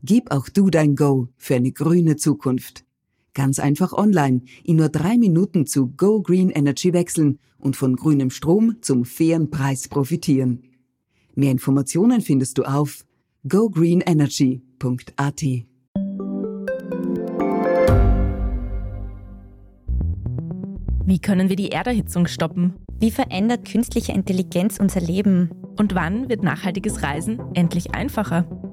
Gib 0.05 0.31
auch 0.31 0.49
du 0.49 0.69
dein 0.69 0.97
Go 0.97 1.29
für 1.37 1.55
eine 1.55 1.71
grüne 1.71 2.17
Zukunft. 2.17 2.83
Ganz 3.33 3.57
einfach 3.57 3.93
online 3.93 4.41
in 4.65 4.75
nur 4.75 4.89
drei 4.89 5.17
Minuten 5.17 5.65
zu 5.65 5.87
Go 5.95 6.21
Green 6.21 6.49
Energy 6.49 6.91
wechseln 6.91 7.39
und 7.57 7.77
von 7.77 7.95
grünem 7.95 8.29
Strom 8.29 8.75
zum 8.81 9.05
fairen 9.05 9.49
Preis 9.49 9.87
profitieren. 9.87 10.63
Mehr 11.35 11.51
Informationen 11.51 12.19
findest 12.19 12.57
du 12.57 12.63
auf 12.63 13.05
gogreenenergy.at. 13.47 15.41
Wie 21.05 21.19
können 21.19 21.47
wir 21.47 21.55
die 21.55 21.69
Erderhitzung 21.69 22.27
stoppen? 22.27 22.73
Wie 22.99 23.11
verändert 23.11 23.63
künstliche 23.65 24.11
Intelligenz 24.11 24.81
unser 24.81 24.99
Leben? 24.99 25.49
Und 25.77 25.95
wann 25.95 26.27
wird 26.27 26.43
nachhaltiges 26.43 27.03
Reisen 27.03 27.39
endlich 27.53 27.95
einfacher? 27.95 28.72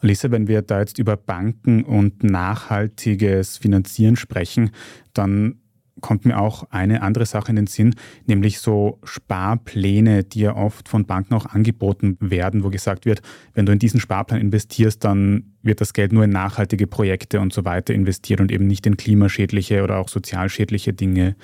Lisa, 0.00 0.30
wenn 0.30 0.48
wir 0.48 0.62
da 0.62 0.80
jetzt 0.80 0.98
über 0.98 1.16
Banken 1.16 1.84
und 1.84 2.22
nachhaltiges 2.22 3.58
Finanzieren 3.58 4.16
sprechen, 4.16 4.70
dann 5.12 5.60
kommt 6.00 6.24
mir 6.24 6.38
auch 6.38 6.64
eine 6.70 7.02
andere 7.02 7.26
Sache 7.26 7.50
in 7.50 7.56
den 7.56 7.66
Sinn, 7.66 7.94
nämlich 8.26 8.58
so 8.58 8.98
Sparpläne, 9.04 10.24
die 10.24 10.40
ja 10.40 10.56
oft 10.56 10.88
von 10.88 11.04
Banken 11.04 11.34
auch 11.34 11.46
angeboten 11.46 12.16
werden, 12.20 12.64
wo 12.64 12.70
gesagt 12.70 13.06
wird, 13.06 13.22
wenn 13.54 13.66
du 13.66 13.72
in 13.72 13.78
diesen 13.78 14.00
Sparplan 14.00 14.40
investierst, 14.40 15.04
dann 15.04 15.52
wird 15.62 15.80
das 15.80 15.92
Geld 15.92 16.12
nur 16.12 16.24
in 16.24 16.30
nachhaltige 16.30 16.86
Projekte 16.86 17.40
und 17.40 17.52
so 17.52 17.64
weiter 17.64 17.94
investiert 17.94 18.40
und 18.40 18.50
eben 18.50 18.66
nicht 18.66 18.86
in 18.86 18.96
klimaschädliche 18.96 19.82
oder 19.82 19.98
auch 19.98 20.08
sozialschädliche 20.08 20.92
Dinge. 20.92 21.36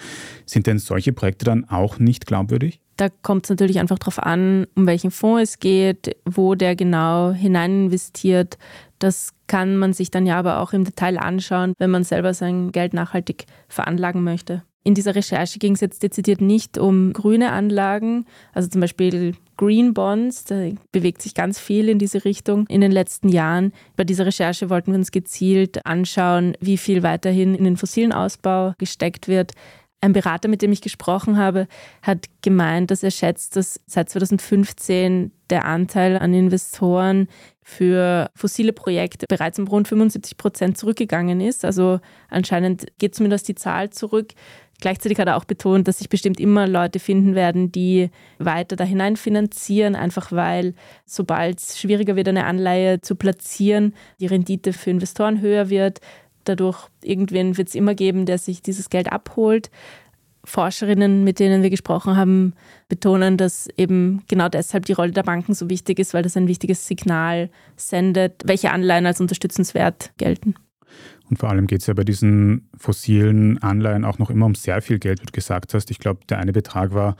Sind 0.47 0.67
denn 0.67 0.79
solche 0.79 1.13
Projekte 1.13 1.45
dann 1.45 1.65
auch 1.69 1.99
nicht 1.99 2.27
glaubwürdig? 2.27 2.81
Da 2.97 3.09
kommt 3.09 3.45
es 3.45 3.51
natürlich 3.51 3.79
einfach 3.79 3.99
darauf 3.99 4.19
an, 4.19 4.67
um 4.75 4.87
welchen 4.87 5.11
Fonds 5.11 5.43
es 5.43 5.59
geht, 5.59 6.17
wo 6.25 6.55
der 6.55 6.77
genau 6.77 7.33
hinein 7.33 7.85
investiert. 7.85 8.57
Das 8.99 9.35
kann 9.47 9.77
man 9.77 9.93
sich 9.93 10.11
dann 10.11 10.27
ja 10.27 10.39
aber 10.39 10.61
auch 10.61 10.73
im 10.73 10.85
Detail 10.85 11.19
anschauen, 11.19 11.75
wenn 11.79 11.91
man 11.91 12.05
selber 12.05 12.33
sein 12.33 12.73
Geld 12.73 12.95
nachhaltig 12.95 13.45
veranlagen 13.69 14.25
möchte. 14.25 14.63
In 14.87 14.95
dieser 14.95 15.17
Recherche 15.17 15.59
ging 15.59 15.75
es 15.75 15.81
jetzt 15.81 16.05
dezidiert 16.05 16.41
nicht 16.41 16.79
um 16.79 17.13
grüne 17.13 17.51
Anlagen, 17.51 18.25
also 18.53 18.69
zum 18.69 18.81
Beispiel 18.81 19.35
Green 19.57 19.95
Bonds, 19.95 20.45
da 20.45 20.69
bewegt 20.93 21.23
sich 21.23 21.35
ganz 21.35 21.59
viel 21.59 21.89
in 21.89 21.99
diese 21.99 22.25
Richtung 22.25 22.67
in 22.69 22.83
den 22.83 22.93
letzten 22.93 23.29
Jahren. 23.29 23.73
Bei 23.97 24.05
dieser 24.05 24.27
Recherche 24.27 24.71
wollten 24.71 24.93
wir 24.93 24.99
uns 24.99 25.11
gezielt 25.11 25.85
anschauen, 25.85 26.57
wie 26.61 26.77
viel 26.77 27.03
weiterhin 27.03 27.57
in 27.57 27.65
den 27.65 27.77
fossilen 27.77 28.13
Ausbau 28.13 28.75
gesteckt 28.79 29.27
wird, 29.27 29.55
ein 30.07 30.13
Berater, 30.13 30.49
mit 30.49 30.63
dem 30.63 30.73
ich 30.73 30.81
gesprochen 30.81 31.37
habe, 31.37 31.69
hat 32.03 32.27
gemeint, 32.43 32.91
dass 32.91 33.03
er 33.03 33.11
schätzt, 33.11 33.57
dass 33.57 33.81
seit 33.87 34.09
2015 34.09 35.33
der 35.51 35.65
Anteil 35.65 36.17
an 36.19 36.35
Investoren 36.35 37.29
für 37.63 38.31
fossile 38.35 38.73
Projekte 38.73 39.27
bereits 39.29 39.59
um 39.59 39.67
rund 39.67 39.89
75 39.89 40.37
Prozent 40.37 40.79
zurückgegangen 40.79 41.41
ist. 41.41 41.65
Also 41.65 42.01
anscheinend 42.29 42.87
geht 42.99 43.15
zumindest 43.15 43.49
die 43.49 43.55
Zahl 43.55 43.91
zurück. 43.91 44.33
Gleichzeitig 44.81 45.19
hat 45.19 45.27
er 45.27 45.37
auch 45.37 45.45
betont, 45.45 45.89
dass 45.89 45.99
sich 45.99 46.09
bestimmt 46.09 46.39
immer 46.39 46.67
Leute 46.67 46.99
finden 46.99 47.35
werden, 47.35 47.73
die 47.73 48.11
weiter 48.39 48.77
da 48.77 48.85
hinein 48.85 49.17
finanzieren, 49.17 49.97
einfach 49.97 50.33
weil 50.33 50.75
sobald 51.07 51.59
es 51.59 51.79
schwieriger 51.81 52.15
wird, 52.15 52.29
eine 52.29 52.45
Anleihe 52.45 53.01
zu 53.01 53.17
platzieren, 53.17 53.95
die 54.21 54.27
Rendite 54.27 54.73
für 54.73 54.91
Investoren 54.91 55.41
höher 55.41 55.71
wird 55.71 56.01
dadurch 56.49 56.89
irgendwen 57.03 57.57
wird 57.57 57.69
es 57.69 57.75
immer 57.75 57.95
geben, 57.95 58.27
der 58.27 58.39
sich 58.39 58.63
dieses 58.63 58.91
Geld 58.91 59.13
abholt. 59.13 59.71
Forscherinnen, 60.45 61.25
mit 61.25 61.41
denen 61.41 61.63
wir 61.63 61.71
gesprochen 61.71 62.17
haben, 62.17 62.55
betonen, 62.89 63.37
dass 63.37 63.69
eben 63.77 64.23
genau 64.29 64.49
deshalb 64.49 64.87
die 64.87 64.93
Rolle 64.93 65.11
der 65.11 65.25
Banken 65.25 65.55
so 65.55 65.69
wichtig 65.69 65.99
ist, 65.99 66.15
weil 66.15 66.23
das 66.23 66.37
ein 66.37 66.47
wichtiges 66.47 66.87
Signal 66.87 67.51
sendet, 67.75 68.43
welche 68.45 68.71
Anleihen 68.71 69.07
als 69.07 69.21
unterstützenswert 69.21 70.13
gelten. 70.19 70.55
Und 71.29 71.39
vor 71.39 71.51
allem 71.51 71.67
geht 71.67 71.81
es 71.81 71.89
ja 71.89 71.95
bei 71.95 72.05
diesen 72.05 72.69
fossilen 72.77 73.61
Anleihen 73.63 74.05
auch 74.05 74.19
noch 74.19 74.31
immer 74.31 74.47
um 74.47 74.55
sehr 74.55 74.81
viel 74.81 75.01
Geld, 75.01 75.21
wie 75.21 75.27
du 75.27 75.33
gesagt 75.33 75.75
hast. 75.75 75.91
Ich 75.91 75.99
glaube, 75.99 76.21
der 76.29 76.39
eine 76.39 76.53
Betrag 76.53 76.95
war 76.95 77.17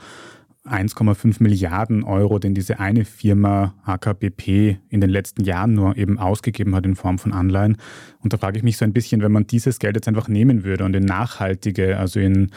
1,5 0.67 1.41
Milliarden 1.41 2.03
Euro, 2.03 2.39
den 2.39 2.53
diese 2.53 2.79
eine 2.79 3.05
Firma 3.05 3.73
AKBP 3.85 4.77
in 4.89 5.01
den 5.01 5.09
letzten 5.09 5.43
Jahren 5.43 5.73
nur 5.73 5.97
eben 5.97 6.19
ausgegeben 6.19 6.75
hat 6.75 6.85
in 6.85 6.95
Form 6.95 7.19
von 7.19 7.33
Anleihen. 7.33 7.77
Und 8.21 8.33
da 8.33 8.37
frage 8.37 8.57
ich 8.57 8.63
mich 8.63 8.77
so 8.77 8.85
ein 8.85 8.93
bisschen, 8.93 9.21
wenn 9.21 9.31
man 9.31 9.47
dieses 9.47 9.79
Geld 9.79 9.95
jetzt 9.95 10.07
einfach 10.07 10.27
nehmen 10.27 10.63
würde 10.63 10.83
und 10.83 10.95
in 10.95 11.05
nachhaltige, 11.05 11.97
also 11.97 12.19
in 12.19 12.51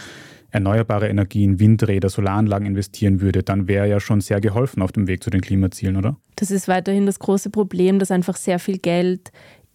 erneuerbare 0.51 1.09
Energien, 1.09 1.61
Windräder, 1.61 2.09
Solaranlagen 2.09 2.67
investieren 2.67 3.21
würde, 3.21 3.43
dann 3.43 3.69
wäre 3.69 3.89
ja 3.89 4.01
schon 4.01 4.21
sehr 4.21 4.41
geholfen 4.41 4.83
auf 4.83 4.93
dem 4.93 5.07
Weg 5.07 5.23
zu 5.23 5.31
den 5.31 5.41
Klimazielen, 5.41 5.97
oder? 5.97 6.17
Das 6.37 6.51
ist 6.51 6.69
weiterhin 6.69 7.07
das 7.07 7.19
große 7.19 7.51
Problem, 7.51 7.99
dass 7.99 8.11
einfach 8.11 8.37
sehr 8.37 8.59
viel 8.59 8.79
Geld 8.79 9.31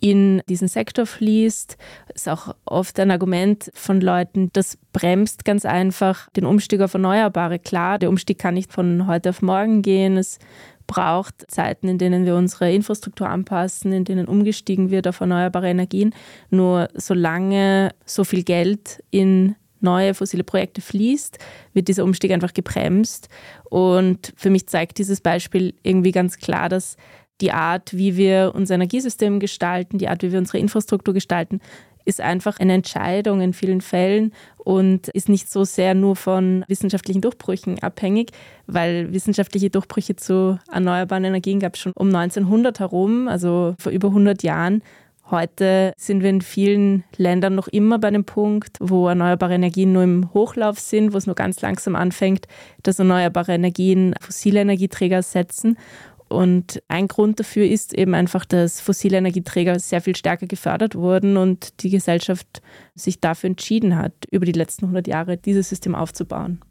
in 0.05 0.43
diesen 0.47 0.67
Sektor 0.67 1.07
fließt. 1.07 1.77
Das 2.09 2.15
ist 2.21 2.29
auch 2.29 2.55
oft 2.65 2.99
ein 2.99 3.09
Argument 3.09 3.71
von 3.73 3.99
Leuten, 4.01 4.51
das 4.53 4.77
bremst 4.93 5.45
ganz 5.45 5.65
einfach 5.65 6.29
den 6.33 6.45
Umstieg 6.45 6.81
auf 6.81 6.93
Erneuerbare. 6.93 7.57
Klar, 7.57 7.97
der 7.97 8.09
Umstieg 8.09 8.37
kann 8.37 8.53
nicht 8.53 8.71
von 8.71 9.07
heute 9.07 9.31
auf 9.31 9.41
morgen 9.41 9.81
gehen. 9.81 10.17
Es 10.17 10.37
braucht 10.85 11.49
Zeiten, 11.49 11.87
in 11.87 11.97
denen 11.97 12.23
wir 12.23 12.35
unsere 12.35 12.71
Infrastruktur 12.71 13.27
anpassen, 13.27 13.93
in 13.93 14.05
denen 14.05 14.27
umgestiegen 14.27 14.91
wird 14.91 15.07
auf 15.07 15.21
erneuerbare 15.21 15.69
Energien. 15.69 16.13
Nur 16.51 16.87
solange 16.93 17.89
so 18.05 18.23
viel 18.23 18.43
Geld 18.43 19.03
in 19.09 19.55
neue 19.79 20.13
fossile 20.13 20.43
Projekte 20.43 20.81
fließt, 20.81 21.39
wird 21.73 21.87
dieser 21.87 22.03
Umstieg 22.03 22.31
einfach 22.31 22.53
gebremst. 22.53 23.27
Und 23.71 24.33
für 24.35 24.51
mich 24.51 24.67
zeigt 24.67 24.99
dieses 24.99 25.19
Beispiel 25.19 25.73
irgendwie 25.81 26.11
ganz 26.11 26.37
klar, 26.37 26.69
dass 26.69 26.95
die 27.41 27.51
Art, 27.51 27.95
wie 27.95 28.17
wir 28.17 28.53
unser 28.55 28.75
Energiesystem 28.75 29.39
gestalten, 29.39 29.97
die 29.97 30.07
Art, 30.07 30.23
wie 30.23 30.31
wir 30.31 30.39
unsere 30.39 30.59
Infrastruktur 30.59 31.13
gestalten, 31.13 31.59
ist 32.05 32.21
einfach 32.21 32.59
eine 32.59 32.73
Entscheidung 32.73 33.41
in 33.41 33.53
vielen 33.53 33.81
Fällen 33.81 34.31
und 34.57 35.07
ist 35.09 35.27
nicht 35.27 35.51
so 35.51 35.63
sehr 35.63 35.95
nur 35.95 36.15
von 36.15 36.63
wissenschaftlichen 36.67 37.21
Durchbrüchen 37.21 37.79
abhängig, 37.79 38.31
weil 38.67 39.11
wissenschaftliche 39.11 39.71
Durchbrüche 39.71 40.15
zu 40.15 40.59
erneuerbaren 40.71 41.25
Energien 41.25 41.59
gab 41.59 41.73
es 41.73 41.81
schon 41.81 41.93
um 41.95 42.07
1900 42.15 42.79
herum, 42.79 43.27
also 43.27 43.75
vor 43.79 43.91
über 43.91 44.09
100 44.09 44.43
Jahren. 44.43 44.83
Heute 45.31 45.93
sind 45.97 46.21
wir 46.21 46.29
in 46.29 46.41
vielen 46.41 47.03
Ländern 47.17 47.55
noch 47.55 47.67
immer 47.67 47.97
bei 47.97 48.09
einem 48.09 48.25
Punkt, 48.25 48.77
wo 48.79 49.07
erneuerbare 49.07 49.55
Energien 49.55 49.91
nur 49.91 50.03
im 50.03 50.31
Hochlauf 50.35 50.79
sind, 50.79 51.13
wo 51.13 51.17
es 51.17 51.25
nur 51.25 51.35
ganz 51.35 51.61
langsam 51.61 51.95
anfängt, 51.95 52.47
dass 52.83 52.99
erneuerbare 52.99 53.53
Energien 53.53 54.13
fossile 54.21 54.61
Energieträger 54.61 55.15
ersetzen. 55.15 55.79
Und 56.27 56.81
ein 56.87 57.07
Grund 57.07 57.39
dafür 57.39 57.65
ist 57.65 57.93
eben 57.93 58.15
einfach, 58.15 58.45
dass 58.45 58.81
fossile 58.81 59.17
Energieträger 59.17 59.79
sehr 59.79 60.01
viel 60.01 60.15
stärker 60.15 60.47
gefördert 60.47 60.95
wurden 60.95 61.37
und 61.37 61.83
die 61.83 61.89
Gesellschaft 61.89 62.61
sich 62.95 63.19
dafür 63.19 63.49
entschieden 63.51 63.95
hat, 63.95 64.13
über 64.31 64.45
die 64.45 64.51
letzten 64.51 64.85
100 64.85 65.07
Jahre 65.07 65.37
dieses 65.37 65.69
System 65.69 65.93
aufzubauen. 65.93 66.61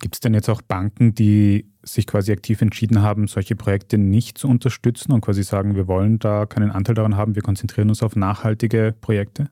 Gibt 0.00 0.16
es 0.16 0.20
denn 0.20 0.34
jetzt 0.34 0.48
auch 0.48 0.62
Banken, 0.62 1.14
die 1.14 1.66
sich 1.82 2.06
quasi 2.06 2.32
aktiv 2.32 2.60
entschieden 2.60 3.02
haben, 3.02 3.28
solche 3.28 3.56
Projekte 3.56 3.96
nicht 3.96 4.36
zu 4.38 4.48
unterstützen 4.48 5.12
und 5.12 5.20
quasi 5.22 5.42
sagen, 5.42 5.74
wir 5.74 5.88
wollen 5.88 6.18
da 6.18 6.44
keinen 6.46 6.70
Anteil 6.70 6.94
daran 6.94 7.16
haben, 7.16 7.34
wir 7.34 7.42
konzentrieren 7.42 7.88
uns 7.88 8.02
auf 8.02 8.16
nachhaltige 8.16 8.94
Projekte? 9.00 9.48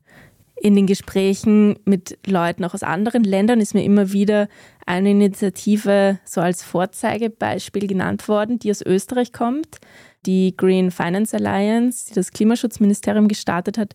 In 0.55 0.75
den 0.75 0.87
Gesprächen 0.87 1.77
mit 1.85 2.17
Leuten 2.25 2.63
auch 2.63 2.73
aus 2.73 2.83
anderen 2.83 3.23
Ländern 3.23 3.59
ist 3.59 3.73
mir 3.73 3.83
immer 3.83 4.13
wieder 4.13 4.47
eine 4.85 5.11
Initiative 5.11 6.19
so 6.23 6.41
als 6.41 6.63
Vorzeigebeispiel 6.63 7.87
genannt 7.87 8.27
worden, 8.27 8.59
die 8.59 8.71
aus 8.71 8.81
Österreich 8.81 9.33
kommt. 9.33 9.79
Die 10.25 10.55
Green 10.55 10.91
Finance 10.91 11.35
Alliance, 11.35 12.07
die 12.09 12.15
das 12.15 12.31
Klimaschutzministerium 12.31 13.27
gestartet 13.27 13.77
hat, 13.77 13.93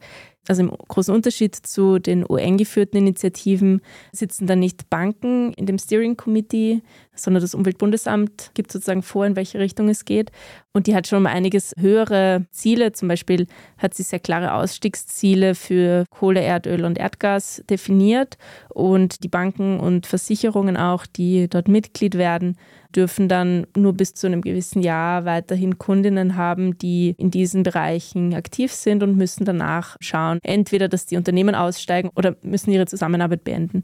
also 0.48 0.62
im 0.62 0.70
großen 0.70 1.14
Unterschied 1.14 1.54
zu 1.54 1.98
den 1.98 2.24
UN-geführten 2.28 2.96
Initiativen 2.96 3.82
sitzen 4.10 4.46
da 4.46 4.56
nicht 4.56 4.90
Banken 4.90 5.52
in 5.52 5.66
dem 5.66 5.78
Steering 5.78 6.16
Committee, 6.16 6.82
sondern 7.14 7.42
das 7.42 7.54
Umweltbundesamt 7.54 8.50
gibt 8.54 8.72
sozusagen 8.72 9.02
vor, 9.02 9.26
in 9.26 9.36
welche 9.36 9.58
Richtung 9.58 9.88
es 9.88 10.04
geht. 10.04 10.32
Und 10.72 10.86
die 10.86 10.94
hat 10.94 11.06
schon 11.06 11.18
um 11.18 11.26
einiges 11.26 11.74
höhere 11.78 12.46
Ziele. 12.50 12.92
Zum 12.92 13.08
Beispiel 13.08 13.46
hat 13.76 13.94
sie 13.94 14.02
sehr 14.02 14.18
klare 14.18 14.54
Ausstiegsziele 14.54 15.54
für 15.54 16.04
Kohle, 16.10 16.40
Erdöl 16.40 16.84
und 16.84 16.98
Erdgas 16.98 17.62
definiert. 17.68 18.38
Und 18.70 19.22
die 19.22 19.28
Banken 19.28 19.78
und 19.78 20.06
Versicherungen 20.06 20.76
auch, 20.76 21.06
die 21.06 21.48
dort 21.48 21.68
Mitglied 21.68 22.16
werden, 22.16 22.56
dürfen 22.94 23.28
dann 23.28 23.66
nur 23.76 23.92
bis 23.92 24.14
zu 24.14 24.26
einem 24.26 24.42
gewissen 24.42 24.82
Jahr 24.82 25.24
weiterhin 25.24 25.78
Kundinnen 25.78 26.36
haben, 26.36 26.76
die 26.78 27.14
in 27.18 27.30
diesen 27.30 27.62
Bereichen 27.62 28.34
aktiv 28.34 28.72
sind 28.72 29.02
und 29.02 29.16
müssen 29.16 29.44
danach 29.44 29.96
schauen, 30.00 30.38
entweder 30.42 30.88
dass 30.88 31.06
die 31.06 31.16
Unternehmen 31.16 31.54
aussteigen 31.54 32.10
oder 32.16 32.36
müssen 32.42 32.72
ihre 32.72 32.86
Zusammenarbeit 32.86 33.44
beenden. 33.44 33.82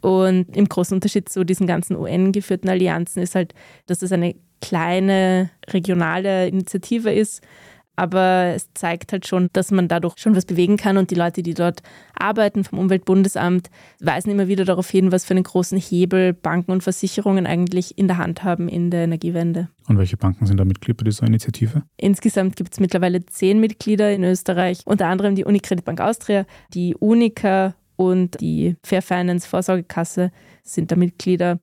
Und 0.00 0.56
im 0.56 0.68
großen 0.68 0.94
Unterschied 0.94 1.28
zu 1.28 1.44
diesen 1.44 1.66
ganzen 1.66 1.96
UN-geführten 1.96 2.70
Allianzen 2.70 3.22
ist 3.22 3.34
halt, 3.34 3.54
dass 3.86 4.02
es 4.02 4.12
eine 4.12 4.34
kleine 4.62 5.50
regionale 5.68 6.48
Initiative 6.48 7.12
ist, 7.12 7.42
aber 7.96 8.52
es 8.54 8.68
zeigt 8.74 9.12
halt 9.12 9.26
schon, 9.26 9.48
dass 9.52 9.70
man 9.70 9.88
dadurch 9.88 10.18
schon 10.18 10.34
was 10.34 10.46
bewegen 10.46 10.76
kann 10.76 10.96
und 10.96 11.10
die 11.10 11.14
Leute, 11.14 11.42
die 11.42 11.54
dort 11.54 11.82
arbeiten 12.14 12.64
vom 12.64 12.78
Umweltbundesamt, 12.78 13.70
weisen 14.00 14.30
immer 14.30 14.48
wieder 14.48 14.64
darauf 14.64 14.88
hin, 14.88 15.12
was 15.12 15.24
für 15.24 15.34
einen 15.34 15.44
großen 15.44 15.78
Hebel 15.78 16.32
Banken 16.32 16.72
und 16.72 16.82
Versicherungen 16.82 17.46
eigentlich 17.46 17.98
in 17.98 18.08
der 18.08 18.16
Hand 18.18 18.42
haben 18.42 18.68
in 18.68 18.90
der 18.90 19.04
Energiewende. 19.04 19.68
Und 19.88 19.98
welche 19.98 20.16
Banken 20.16 20.46
sind 20.46 20.58
da 20.58 20.64
Mitglied 20.64 20.96
bei 20.96 21.04
dieser 21.04 21.26
Initiative? 21.26 21.82
Insgesamt 21.96 22.56
gibt 22.56 22.72
es 22.72 22.80
mittlerweile 22.80 23.24
zehn 23.26 23.60
Mitglieder 23.60 24.12
in 24.12 24.24
Österreich, 24.24 24.80
unter 24.84 25.06
anderem 25.06 25.34
die 25.34 25.44
Unicredit 25.44 25.84
Bank 25.84 26.00
Austria, 26.00 26.46
die 26.72 26.94
Unica 26.94 27.74
und 27.96 28.40
die 28.40 28.76
Fair 28.82 29.02
Finance 29.02 29.46
Vorsorgekasse 29.46 30.30
sind 30.62 30.90
da 30.90 30.96
Mitglieder. 30.96 31.58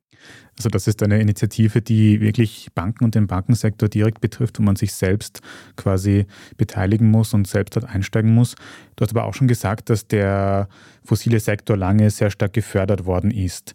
Also 0.57 0.69
das 0.69 0.87
ist 0.87 1.03
eine 1.03 1.21
Initiative, 1.21 1.81
die 1.81 2.19
wirklich 2.19 2.69
Banken 2.73 3.05
und 3.05 3.13
den 3.13 3.27
Bankensektor 3.27 3.89
direkt 3.89 4.21
betrifft, 4.21 4.57
wo 4.57 4.63
man 4.63 4.75
sich 4.75 4.93
selbst 4.93 5.41
quasi 5.75 6.25
beteiligen 6.57 7.11
muss 7.11 7.33
und 7.33 7.47
selbst 7.47 7.75
dort 7.75 7.85
einsteigen 7.85 8.33
muss. 8.33 8.55
Du 8.95 9.03
hast 9.03 9.11
aber 9.11 9.25
auch 9.25 9.35
schon 9.35 9.47
gesagt, 9.47 9.91
dass 9.91 10.07
der 10.07 10.67
fossile 11.03 11.39
Sektor 11.39 11.77
lange 11.77 12.09
sehr 12.09 12.31
stark 12.31 12.53
gefördert 12.53 13.05
worden 13.05 13.29
ist. 13.29 13.73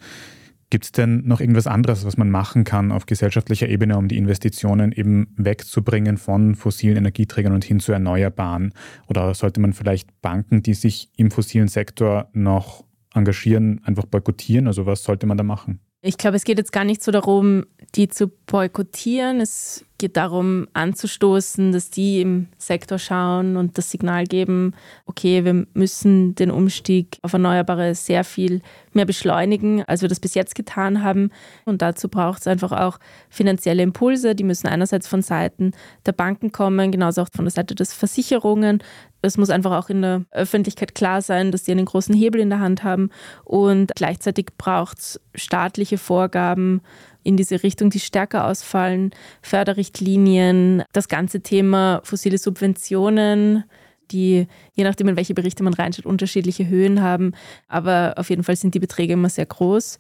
Gibt 0.71 0.87
es 0.87 0.93
denn 0.93 1.23
noch 1.27 1.41
irgendwas 1.41 1.67
anderes, 1.67 2.07
was 2.07 2.17
man 2.17 2.31
machen 2.31 2.65
kann 2.65 2.93
auf 2.93 3.05
gesellschaftlicher 3.05 3.69
Ebene, 3.69 3.97
um 3.99 4.09
die 4.09 4.17
Investitionen 4.17 4.91
eben 4.91 5.29
wegzubringen 5.37 6.17
von 6.17 6.55
fossilen 6.55 6.97
Energieträgern 6.97 7.53
und 7.53 7.63
hin 7.63 7.79
zu 7.79 7.93
erneuerbaren? 7.93 8.73
Oder 9.07 9.35
sollte 9.35 9.61
man 9.61 9.75
vielleicht 9.75 10.23
Banken, 10.23 10.63
die 10.63 10.75
sich 10.75 11.11
im 11.17 11.31
fossilen 11.31 11.69
Sektor 11.69 12.31
noch 12.33 12.87
engagieren, 13.13 13.83
einfach 13.85 14.07
boykottieren? 14.07 14.67
Also 14.67 14.87
was 14.87 15.05
sollte 15.05 15.27
man 15.27 15.37
da 15.37 15.45
machen? 15.45 15.81
Ich 16.05 16.19
glaube, 16.19 16.37
es 16.37 16.45
geht 16.45 16.59
jetzt 16.59 16.73
gar 16.73 16.85
nicht 16.85 17.03
so 17.03 17.13
darum, 17.13 17.65
die 17.95 18.09
zu 18.09 18.29
boykottieren. 18.29 19.41
Es 19.41 19.85
geht 20.03 20.17
darum, 20.17 20.67
anzustoßen, 20.75 21.71
dass 21.71 21.89
die 21.89 22.23
im 22.23 22.49
Sektor 22.59 22.99
schauen 22.99 23.57
und 23.57 23.79
das 23.79 23.93
Signal 23.93 24.25
geben, 24.25 24.75
okay, 25.07 25.45
wir 25.45 25.65
müssen 25.75 26.35
den 26.35 26.51
Umstieg 26.51 27.19
auf 27.23 27.33
Erneuerbare 27.33 27.95
sehr 27.95 28.25
viel 28.25 28.63
mehr 28.93 29.07
beschleunigen, 29.07 29.85
als 29.85 30.03
wir 30.03 30.09
das 30.09 30.19
bis 30.19 30.35
jetzt 30.35 30.57
getan 30.57 31.05
haben. 31.05 31.31
Und 31.67 31.83
dazu 31.83 32.09
braucht 32.09 32.41
es 32.41 32.49
einfach 32.49 32.73
auch 32.73 32.99
finanzielle 33.31 33.85
Impulse. 33.85 34.35
Die 34.35 34.43
müssen 34.43 34.67
einerseits 34.67 35.07
von 35.07 35.23
Seiten 35.23 35.71
der 36.05 36.13
Banken 36.13 36.51
kommen, 36.51 36.91
genauso 36.91 37.23
auch 37.23 37.29
von 37.33 37.45
der 37.45 37.53
Seite 37.53 37.77
der 37.77 37.87
Versicherungen. 37.87 38.83
Es 39.23 39.39
muss 39.39 39.51
einfach 39.51 39.71
auch 39.71 39.89
in 39.89 40.03
der 40.03 40.25
Öffentlichkeit 40.33 40.97
klar 40.97 41.23
sein, 41.23 41.53
dass 41.53 41.63
die 41.63 41.71
einen 41.71 41.85
großen 41.85 42.15
Hebel 42.15 42.41
in 42.41 42.51
der 42.51 42.59
Hand 42.59 42.83
haben. 42.83 43.11
Und 43.45 43.93
gleichzeitig 43.95 44.47
braucht 44.59 44.99
es 44.99 45.21
staatliche 45.37 45.97
Vorgaben, 45.97 46.81
in 47.23 47.37
diese 47.37 47.63
Richtung, 47.63 47.91
die 47.91 48.01
stärker 48.01 48.47
ausfallen. 48.47 49.11
Förderrichtlinien, 49.43 50.83
das 50.93 51.09
ganze 51.09 51.41
Thema 51.41 52.01
fossile 52.05 52.39
Subventionen, 52.39 53.65
die, 54.11 54.47
je 54.75 54.85
nachdem, 54.85 55.09
in 55.09 55.17
welche 55.17 55.35
Berichte 55.35 55.63
man 55.63 55.75
reinschaut, 55.75 56.07
unterschiedliche 56.07 56.69
Höhen 56.69 57.01
haben. 57.03 57.33
Aber 57.69 58.15
auf 58.17 58.31
jeden 58.31 58.45
Fall 58.45 58.57
sind 58.57 58.75
die 58.75 58.81
Beträge 58.81 59.15
immer 59.15 59.31
sehr 59.31 59.47
groß. 59.47 59.99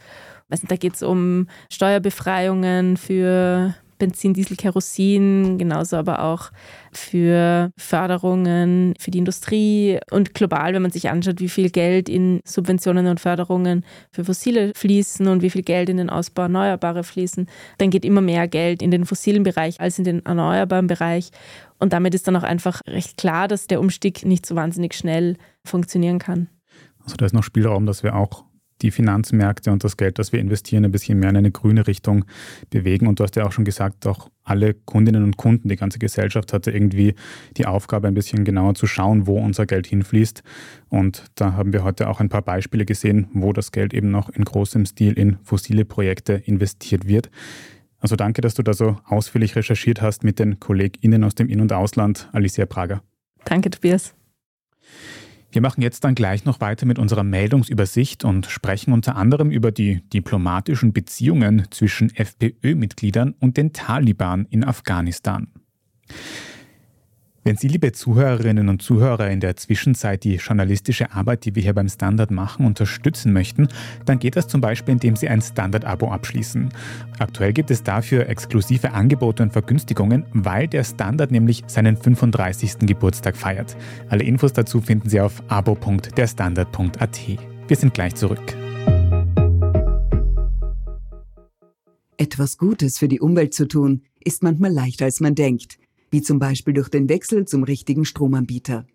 Also 0.51 0.67
da 0.67 0.77
geht 0.77 0.95
es 0.95 1.03
um 1.03 1.49
Steuerbefreiungen 1.71 2.97
für 2.97 3.75
Benzin, 4.03 4.35
Diesel, 4.35 4.57
Kerosin, 4.57 5.59
genauso 5.59 5.97
aber 5.97 6.25
auch 6.25 6.51
für 6.93 7.71
Förderungen 7.77 8.95
für 8.99 9.13
die 9.13 9.19
Industrie 9.19 10.01
und 10.11 10.35
global, 10.35 10.75
wenn 10.75 10.83
man 10.83 10.91
sich 10.91 11.09
anschaut, 11.09 11.39
wie 11.39 11.49
viel 11.49 11.71
Geld 11.71 12.09
in 12.09 12.41
Subventionen 12.45 13.07
und 13.07 13.21
Förderungen 13.21 13.85
für 14.11 14.25
fossile 14.25 14.73
fließen 14.75 15.29
und 15.29 15.41
wie 15.41 15.51
viel 15.51 15.63
Geld 15.63 15.89
in 15.89 15.99
den 15.99 16.11
Ausbau 16.11 16.43
erneuerbarer 16.43 17.05
fließen, 17.05 17.47
dann 17.79 17.91
geht 17.91 18.05
immer 18.05 18.23
mehr 18.23 18.49
Geld 18.49 18.83
in 18.83 18.91
den 18.91 19.07
fossilen 19.07 19.45
Bereich 19.45 19.81
als 19.81 20.01
in 20.01 20.05
den 20.05 20.27
erneuerbaren 20.27 20.89
Bereich. 20.89 21.31
Und 21.79 21.93
damit 21.93 22.13
ist 22.17 22.27
dann 22.27 22.35
auch 22.35 22.43
einfach 22.43 22.81
recht 22.89 23.17
klar, 23.17 23.47
dass 23.47 23.69
der 23.69 23.79
Umstieg 23.79 24.25
nicht 24.25 24.47
so 24.47 24.57
wahnsinnig 24.57 24.95
schnell 24.95 25.37
funktionieren 25.65 26.19
kann. 26.19 26.49
Also 27.05 27.15
da 27.17 27.25
ist 27.25 27.35
noch 27.35 27.45
Spielraum, 27.45 27.87
dass 27.87 28.03
wir 28.03 28.17
auch 28.17 28.45
die 28.83 28.91
Finanzmärkte 28.91 29.71
und 29.71 29.85
das 29.85 29.97
Geld, 29.97 30.19
das 30.19 30.33
wir 30.33 30.41
investieren, 30.41 30.85
ein 30.85 30.93
bisschen 30.93 31.19
mehr 31.19 31.31
in 31.31 31.37
eine 31.37 31.51
grüne 31.51 31.87
Richtung 31.87 32.25
bewegen. 32.71 33.07
Und 33.07 33.21
du 33.21 33.25
hast 33.25 33.37
ja 33.37 33.47
auch 33.47 33.53
schon 33.53 33.65
gesagt, 33.65 34.07
auch 34.07 34.29
alle 34.45 34.75
Kundinnen 34.75 35.23
und 35.23 35.37
Kunden, 35.37 35.69
die 35.69 35.77
ganze 35.77 35.99
Gesellschaft 35.99 36.53
hatte 36.53 36.71
irgendwie 36.71 37.15
die 37.57 37.67
Aufgabe, 37.67 38.09
ein 38.09 38.15
bisschen 38.15 38.45
genauer 38.45 38.75
zu 38.75 38.87
schauen, 38.87 39.27
wo 39.27 39.39
unser 39.39 39.67
Geld 39.67 39.87
hinfließt. 39.87 40.43
Und 40.89 41.25
da 41.37 41.53
haben 41.55 41.73
wir 41.73 41.85
heute 41.85 42.09
auch 42.09 42.21
ein 42.21 42.29
paar 42.29 42.43
Beispiele 42.43 42.85
gesehen, 42.85 43.29
wo 43.33 43.53
das 43.53 43.73
Geld 43.73 43.95
eben 43.95 44.11
noch 44.11 44.29
in 44.31 44.45
großem 44.45 44.85
Stil 44.87 45.13
in 45.13 45.39
fossile 45.43 45.85
Projekte 45.85 46.35
investiert 46.35 47.07
wird. 47.07 47.31
Also 48.01 48.17
danke, 48.17 48.41
dass 48.41 48.55
du 48.55 48.65
da 48.65 48.75
so 48.75 48.97
ausführlich 49.07 49.55
recherchiert 49.55 50.03
hast 50.03 50.25
mit 50.25 50.41
den 50.41 50.59
KollegInnen 50.59 51.23
aus 51.23 51.37
dem 51.37 51.49
In- 51.49 51.61
und 51.61 51.73
Ausland, 51.73 52.29
Alicia 52.33 52.67
Prager. 52.67 53.01
Danke, 53.45 53.71
Tobias. 53.71 54.15
Wir 55.53 55.61
machen 55.61 55.83
jetzt 55.83 56.03
dann 56.05 56.15
gleich 56.15 56.47
noch 56.47 56.61
weiter 56.61 56.87
mit 56.87 56.99
unserer 56.99 57.25
Meldungsübersicht 57.25 58.25
und 58.25 58.47
sprechen 58.47 58.95
unter 58.95 59.17
anderem 59.17 59.51
über 59.51 59.71
die 59.71 60.01
diplomatischen 60.09 60.95
Beziehungen 60.95 61.67
zwischen 61.71 62.09
FPÖ-Mitgliedern 62.15 63.35
und 63.39 63.59
den 63.59 63.75
Taliban 63.75 64.47
in 64.49 64.65
Afghanistan. 64.65 65.49
Wenn 67.45 67.57
Sie, 67.57 67.67
liebe 67.67 67.91
Zuhörerinnen 67.91 68.69
und 68.69 68.83
Zuhörer, 68.83 69.29
in 69.29 69.41
der 69.41 69.57
Zwischenzeit 69.57 70.23
die 70.23 70.37
journalistische 70.37 71.11
Arbeit, 71.11 71.45
die 71.45 71.57
wir 71.57 71.63
hier 71.65 71.75
beim 71.75 71.89
Standard 71.89 72.31
machen, 72.31 72.65
unterstützen 72.65 73.33
möchten, 73.33 73.67
dann 74.05 74.21
geht 74.21 74.37
das 74.37 74.47
zum 74.47 74.61
Beispiel, 74.61 74.93
indem 74.93 75.17
Sie 75.17 75.29
ein 75.29 75.43
Standard-Abo 75.43 76.13
abschließen. 76.13 76.69
Aktuell 77.19 77.53
gibt 77.53 77.73
es 77.73 77.83
dafür 77.83 78.29
exklusive 78.29 78.93
Angebote 78.93 79.43
und 79.43 79.53
Vergünstigungen, 79.53 80.25
weil 80.33 80.69
der 80.69 80.85
Standard 80.85 81.33
nämlich 81.33 81.65
seinen 81.67 81.97
35. 81.97 82.87
Geburtstag 82.87 83.37
feiert. 83.37 83.77
Alle 84.09 84.23
Infos 84.23 84.53
dazu 84.53 84.81
finden 84.81 85.09
Sie 85.09 85.21
auf 85.21 85.43
abo.derstandard.at. 85.49 87.21
Wir 87.67 87.77
sind 87.77 87.93
gleich 87.93 88.15
zurück. 88.15 88.57
Etwas 92.19 92.57
Gutes 92.57 92.99
für 92.99 93.09
die 93.09 93.19
Umwelt 93.19 93.53
zu 93.53 93.67
tun, 93.67 94.03
ist 94.23 94.45
manchmal 94.45 94.71
leichter 94.71 95.07
als 95.07 95.19
man 95.19 95.35
denkt 95.35 95.82
wie 96.13 96.23
zum 96.23 96.39
Beispiel 96.39 96.75
durch 96.75 96.89
den 96.89 97.09
Wechsel 97.09 97.47
zum 97.47 97.65
richtigen 97.65 98.05
Stromanbieter. 98.05 98.87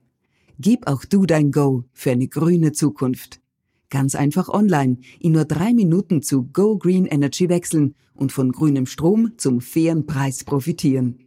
Gib 0.59 0.87
auch 0.87 1.03
du 1.03 1.25
dein 1.25 1.51
Go 1.51 1.83
für 1.91 2.11
eine 2.11 2.29
grüne 2.29 2.71
Zukunft. 2.71 3.41
Ganz 3.89 4.15
einfach 4.15 4.49
online, 4.49 4.99
in 5.19 5.33
nur 5.33 5.45
drei 5.45 5.73
Minuten 5.73 6.21
zu 6.21 6.43
Go 6.43 6.77
Green 6.77 7.05
Energy 7.05 7.49
wechseln 7.49 7.95
und 8.13 8.31
von 8.31 8.51
grünem 8.51 8.85
Strom 8.85 9.33
zum 9.37 9.59
fairen 9.61 10.05
Preis 10.05 10.43
profitieren. 10.43 11.19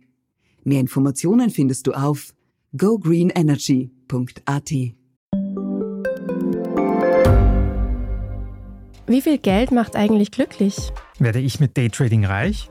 Mehr 0.64 0.80
Informationen 0.80 1.50
findest 1.50 1.86
du 1.86 1.92
auf 1.92 2.34
gogreenenergy.at. 2.76 4.70
Wie 9.06 9.22
viel 9.22 9.38
Geld 9.38 9.72
macht 9.72 9.96
eigentlich 9.96 10.30
glücklich? 10.30 10.92
Werde 11.18 11.40
ich 11.40 11.58
mit 11.58 11.76
Daytrading 11.76 12.24
reich? 12.24 12.70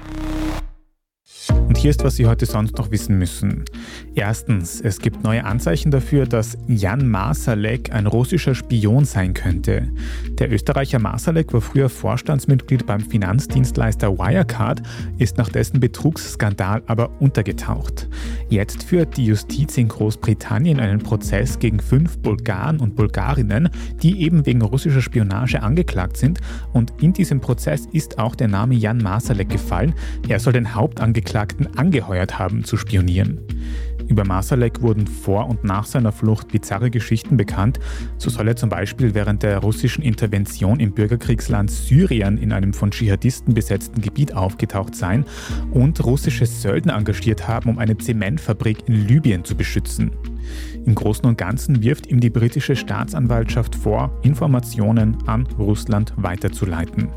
Und 1.71 1.77
hier 1.77 1.91
ist, 1.91 2.03
was 2.03 2.17
Sie 2.17 2.27
heute 2.27 2.45
sonst 2.45 2.77
noch 2.77 2.91
wissen 2.91 3.17
müssen. 3.17 3.63
Erstens, 4.13 4.81
es 4.81 4.99
gibt 4.99 5.23
neue 5.23 5.45
Anzeichen 5.45 5.89
dafür, 5.89 6.25
dass 6.25 6.57
Jan 6.67 7.07
Masalek 7.07 7.93
ein 7.93 8.07
russischer 8.07 8.55
Spion 8.55 9.05
sein 9.05 9.33
könnte. 9.33 9.87
Der 10.37 10.51
Österreicher 10.51 10.99
Masalek 10.99 11.53
war 11.53 11.61
früher 11.61 11.87
Vorstandsmitglied 11.87 12.85
beim 12.85 12.99
Finanzdienstleister 12.99 14.17
Wirecard, 14.17 14.81
ist 15.17 15.37
nach 15.37 15.47
dessen 15.47 15.79
Betrugsskandal 15.79 16.83
aber 16.87 17.09
untergetaucht. 17.21 18.09
Jetzt 18.49 18.83
führt 18.83 19.15
die 19.15 19.27
Justiz 19.27 19.77
in 19.77 19.87
Großbritannien 19.87 20.81
einen 20.81 20.99
Prozess 20.99 21.57
gegen 21.57 21.79
fünf 21.79 22.17
Bulgaren 22.17 22.81
und 22.81 22.97
Bulgarinnen, 22.97 23.69
die 24.03 24.23
eben 24.23 24.45
wegen 24.45 24.61
russischer 24.61 25.01
Spionage 25.01 25.63
angeklagt 25.63 26.17
sind. 26.17 26.41
Und 26.73 26.91
in 27.01 27.13
diesem 27.13 27.39
Prozess 27.39 27.87
ist 27.93 28.19
auch 28.19 28.35
der 28.35 28.49
Name 28.49 28.75
Jan 28.75 28.97
Masalek 28.97 29.47
gefallen. 29.47 29.93
Er 30.27 30.41
soll 30.41 30.51
den 30.51 30.75
Hauptangeklagten 30.75 31.50
angeheuert 31.75 32.39
haben 32.39 32.63
zu 32.63 32.77
spionieren. 32.77 33.39
Über 34.07 34.25
Masalek 34.25 34.81
wurden 34.81 35.07
vor 35.07 35.47
und 35.47 35.63
nach 35.63 35.85
seiner 35.85 36.11
Flucht 36.11 36.49
bizarre 36.49 36.91
Geschichten 36.91 37.37
bekannt. 37.37 37.79
So 38.17 38.29
soll 38.29 38.47
er 38.49 38.55
zum 38.57 38.69
Beispiel 38.69 39.13
während 39.13 39.41
der 39.41 39.59
russischen 39.59 40.03
Intervention 40.03 40.79
im 40.79 40.91
Bürgerkriegsland 40.91 41.71
Syrien 41.71 42.37
in 42.37 42.51
einem 42.51 42.73
von 42.73 42.91
Dschihadisten 42.91 43.53
besetzten 43.53 44.01
Gebiet 44.01 44.33
aufgetaucht 44.33 44.95
sein 44.95 45.25
und 45.71 46.03
russische 46.03 46.45
Söldner 46.45 46.95
engagiert 46.95 47.47
haben, 47.47 47.69
um 47.69 47.79
eine 47.79 47.97
Zementfabrik 47.97 48.79
in 48.87 49.07
Libyen 49.07 49.45
zu 49.45 49.55
beschützen. 49.55 50.11
Im 50.85 50.95
Großen 50.95 51.25
und 51.25 51.37
Ganzen 51.37 51.83
wirft 51.83 52.07
ihm 52.07 52.19
die 52.19 52.29
britische 52.29 52.75
Staatsanwaltschaft 52.75 53.75
vor, 53.75 54.11
Informationen 54.23 55.17
an 55.27 55.47
Russland 55.59 56.13
weiterzuleiten. 56.17 57.09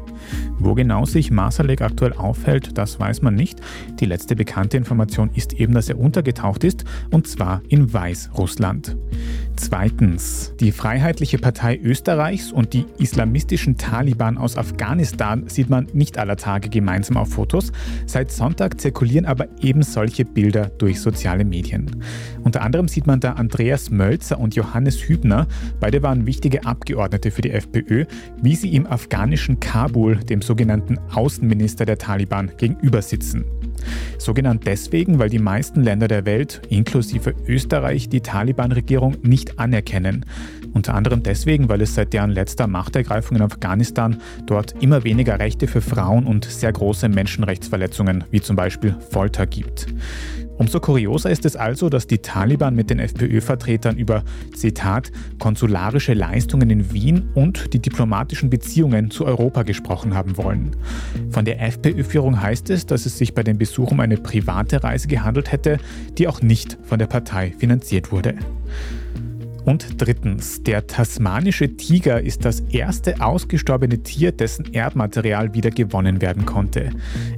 Wo 0.59 0.75
genau 0.75 1.05
sich 1.07 1.31
Masalek 1.31 1.81
aktuell 1.81 2.13
aufhält, 2.13 2.77
das 2.77 3.01
weiß 3.01 3.23
man 3.23 3.35
nicht. 3.35 3.61
Die 4.01 4.07
letzte 4.07 4.37
bekannte 4.37 4.77
Information 4.77 5.31
ist 5.35 5.55
eben, 5.55 5.75
dass 5.75 5.89
er 5.89 5.99
untergetaucht 5.99 6.65
ist, 6.65 6.85
und 7.11 7.27
zwar 7.27 7.63
in 7.69 7.93
Weißrussland. 7.93 8.97
Zweitens. 9.57 10.53
Die 10.59 10.73
Freiheitliche 10.73 11.39
Partei 11.39 11.79
Österreichs 11.83 12.51
und 12.51 12.73
die 12.73 12.87
islamistischen 12.99 13.77
Taliban 13.77 14.37
aus 14.37 14.57
Afghanistan 14.57 15.49
sieht 15.49 15.71
man 15.71 15.87
nicht 15.93 16.19
aller 16.19 16.37
Tage 16.37 16.69
gemeinsam 16.69 17.17
auf 17.17 17.31
Fotos. 17.31 17.73
Seit 18.07 18.33
Sonntag 18.33 18.81
zirkulieren 18.81 19.27
aber 19.27 19.47
eben 19.61 19.83
solche 19.83 20.25
Bilder 20.25 20.67
durch 20.79 21.01
soziale 21.01 21.45
Medien. 21.45 22.03
Unter 22.43 22.63
anderem 22.63 22.89
sieht 22.89 23.07
man 23.07 23.21
da 23.21 23.35
Andreas 23.35 23.91
Mölzer 23.91 24.39
und 24.39 24.57
Johannes 24.57 25.09
Hübner. 25.09 25.47
Beide 25.81 26.03
waren 26.03 26.27
wichtige 26.27 26.67
Abgeordnete 26.67 27.31
für 27.31 27.43
die 27.43 27.51
FPÖ, 27.51 28.05
wie 28.43 28.57
sie 28.57 28.75
im 28.75 28.87
afghanischen 28.87 29.61
Kabul, 29.61 30.17
dem 30.17 30.43
sogenannten 30.43 30.99
Außenminister 31.13 31.85
der 31.85 31.99
Taliban, 31.99 32.51
gegenüber 32.57 33.03
sitzen. 33.03 33.45
So 34.19 34.35
genannt 34.35 34.63
deswegen, 34.67 35.19
weil 35.19 35.29
die 35.29 35.39
meisten 35.39 35.83
Länder 35.83 36.09
der 36.09 36.27
Welt, 36.27 36.63
inklusive 36.69 37.35
Österreich, 37.47 38.09
die 38.09 38.21
Taliban-Regierung 38.21 39.17
nicht 39.23 39.59
anerkennen. 39.59 40.25
Unter 40.73 40.95
anderem 40.95 41.23
deswegen, 41.23 41.69
weil 41.69 41.81
es 41.83 41.95
seit 41.95 42.13
deren 42.13 42.31
letzter 42.31 42.67
Machtergreifung 42.67 43.37
in 43.37 43.43
Afghanistan 43.43 44.21
dort 44.47 44.75
immer 44.83 45.05
weniger 45.05 45.39
Rechte 45.39 45.69
für 45.69 45.81
Frauen 45.81 46.27
und 46.27 46.45
sehr 46.45 46.73
große 46.73 47.09
Menschenrechtsverletzungen, 47.09 48.25
wie 48.31 48.41
zum 48.41 48.57
Beispiel 48.57 48.97
Folter, 49.11 49.47
gibt. 49.47 49.87
Umso 50.57 50.79
kurioser 50.79 51.31
ist 51.31 51.45
es 51.45 51.57
also, 51.57 51.89
dass 51.89 52.07
die 52.07 52.19
Taliban 52.19 52.75
mit 52.75 52.89
den 52.91 53.01
FPÖ-Vertretern 53.01 53.97
über, 53.97 54.23
Zitat, 54.55 55.11
konsularische 55.39 56.15
Leistungen 56.15 56.71
in 56.71 56.93
Wien 56.93 57.29
und 57.35 57.75
die 57.75 57.81
diplomatischen 57.81 58.51
Beziehungen 58.51 59.11
zu 59.11 59.27
Europa 59.27 59.65
gesprochen 59.65 60.15
haben 60.15 60.37
wollen. 60.37 60.77
Von 61.31 61.45
der 61.45 61.61
FPÖ-Führung 61.61 62.41
heißt 62.41 62.71
es, 62.71 62.87
dass 62.87 63.05
es 63.05 63.19
sich 63.19 63.35
bei 63.35 63.43
dem 63.43 63.59
Besuch 63.59 63.91
um 63.91 64.01
eine 64.01 64.17
private 64.17 64.85
Reise 64.85 65.09
gehandelt 65.09 65.51
hätte, 65.51 65.79
die 66.19 66.29
auch 66.29 66.41
nicht 66.41 66.79
von 66.85 66.99
der 66.99 67.07
Partei 67.07 67.53
finanziert 67.59 68.13
wurde. 68.13 68.35
Und 69.65 70.01
drittens, 70.01 70.63
der 70.63 70.87
tasmanische 70.87 71.77
Tiger 71.77 72.21
ist 72.21 72.45
das 72.45 72.61
erste 72.61 73.21
ausgestorbene 73.23 74.03
Tier, 74.03 74.31
dessen 74.31 74.73
Erdmaterial 74.75 75.55
wieder 75.55 75.71
gewonnen 75.71 76.21
werden 76.21 76.45
konnte. 76.45 76.91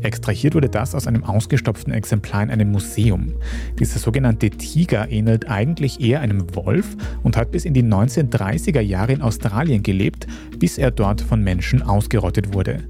Extrahiert 0.03 0.57
wurde 0.57 0.69
das 0.69 0.95
aus 0.95 1.07
einem 1.07 1.23
ausgestopften 1.23 1.93
Exemplar 1.93 2.43
in 2.43 2.51
einem 2.51 2.73
Museum. 2.73 3.35
Dieser 3.79 4.01
sogenannte 4.01 4.51
Tiger 4.51 5.09
ähnelt 5.09 5.49
eigentlich 5.49 6.01
eher 6.01 6.21
einem 6.21 6.55
Wolf 6.57 6.97
und 7.23 7.37
hat 7.37 7.53
bis 7.53 7.65
in 7.65 7.75
die 7.75 7.85
1930er 7.85 8.81
Jahre 8.81 9.13
in 9.13 9.23
Australien 9.23 9.85
gelebt, 9.85 10.27
bis 10.59 10.79
er 10.79 10.91
dort 10.91 11.21
von 11.21 11.43
Menschen 11.43 11.83
ausgerottet 11.83 12.53
wurde. 12.53 12.85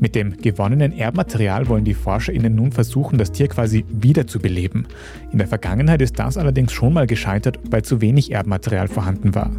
Mit 0.00 0.14
dem 0.14 0.36
gewonnenen 0.36 0.92
Erbmaterial 0.92 1.68
wollen 1.68 1.84
die 1.84 1.94
ForscherInnen 1.94 2.54
nun 2.54 2.70
versuchen, 2.70 3.18
das 3.18 3.32
Tier 3.32 3.48
quasi 3.48 3.84
wiederzubeleben. 3.88 4.86
In 5.32 5.38
der 5.38 5.48
Vergangenheit 5.48 6.00
ist 6.02 6.18
das 6.18 6.36
allerdings 6.36 6.72
schon 6.72 6.92
mal 6.92 7.06
gescheitert, 7.06 7.58
weil 7.70 7.82
zu 7.82 8.00
wenig 8.00 8.30
Erbmaterial 8.30 8.86
vorhanden 8.86 9.34
war. 9.34 9.50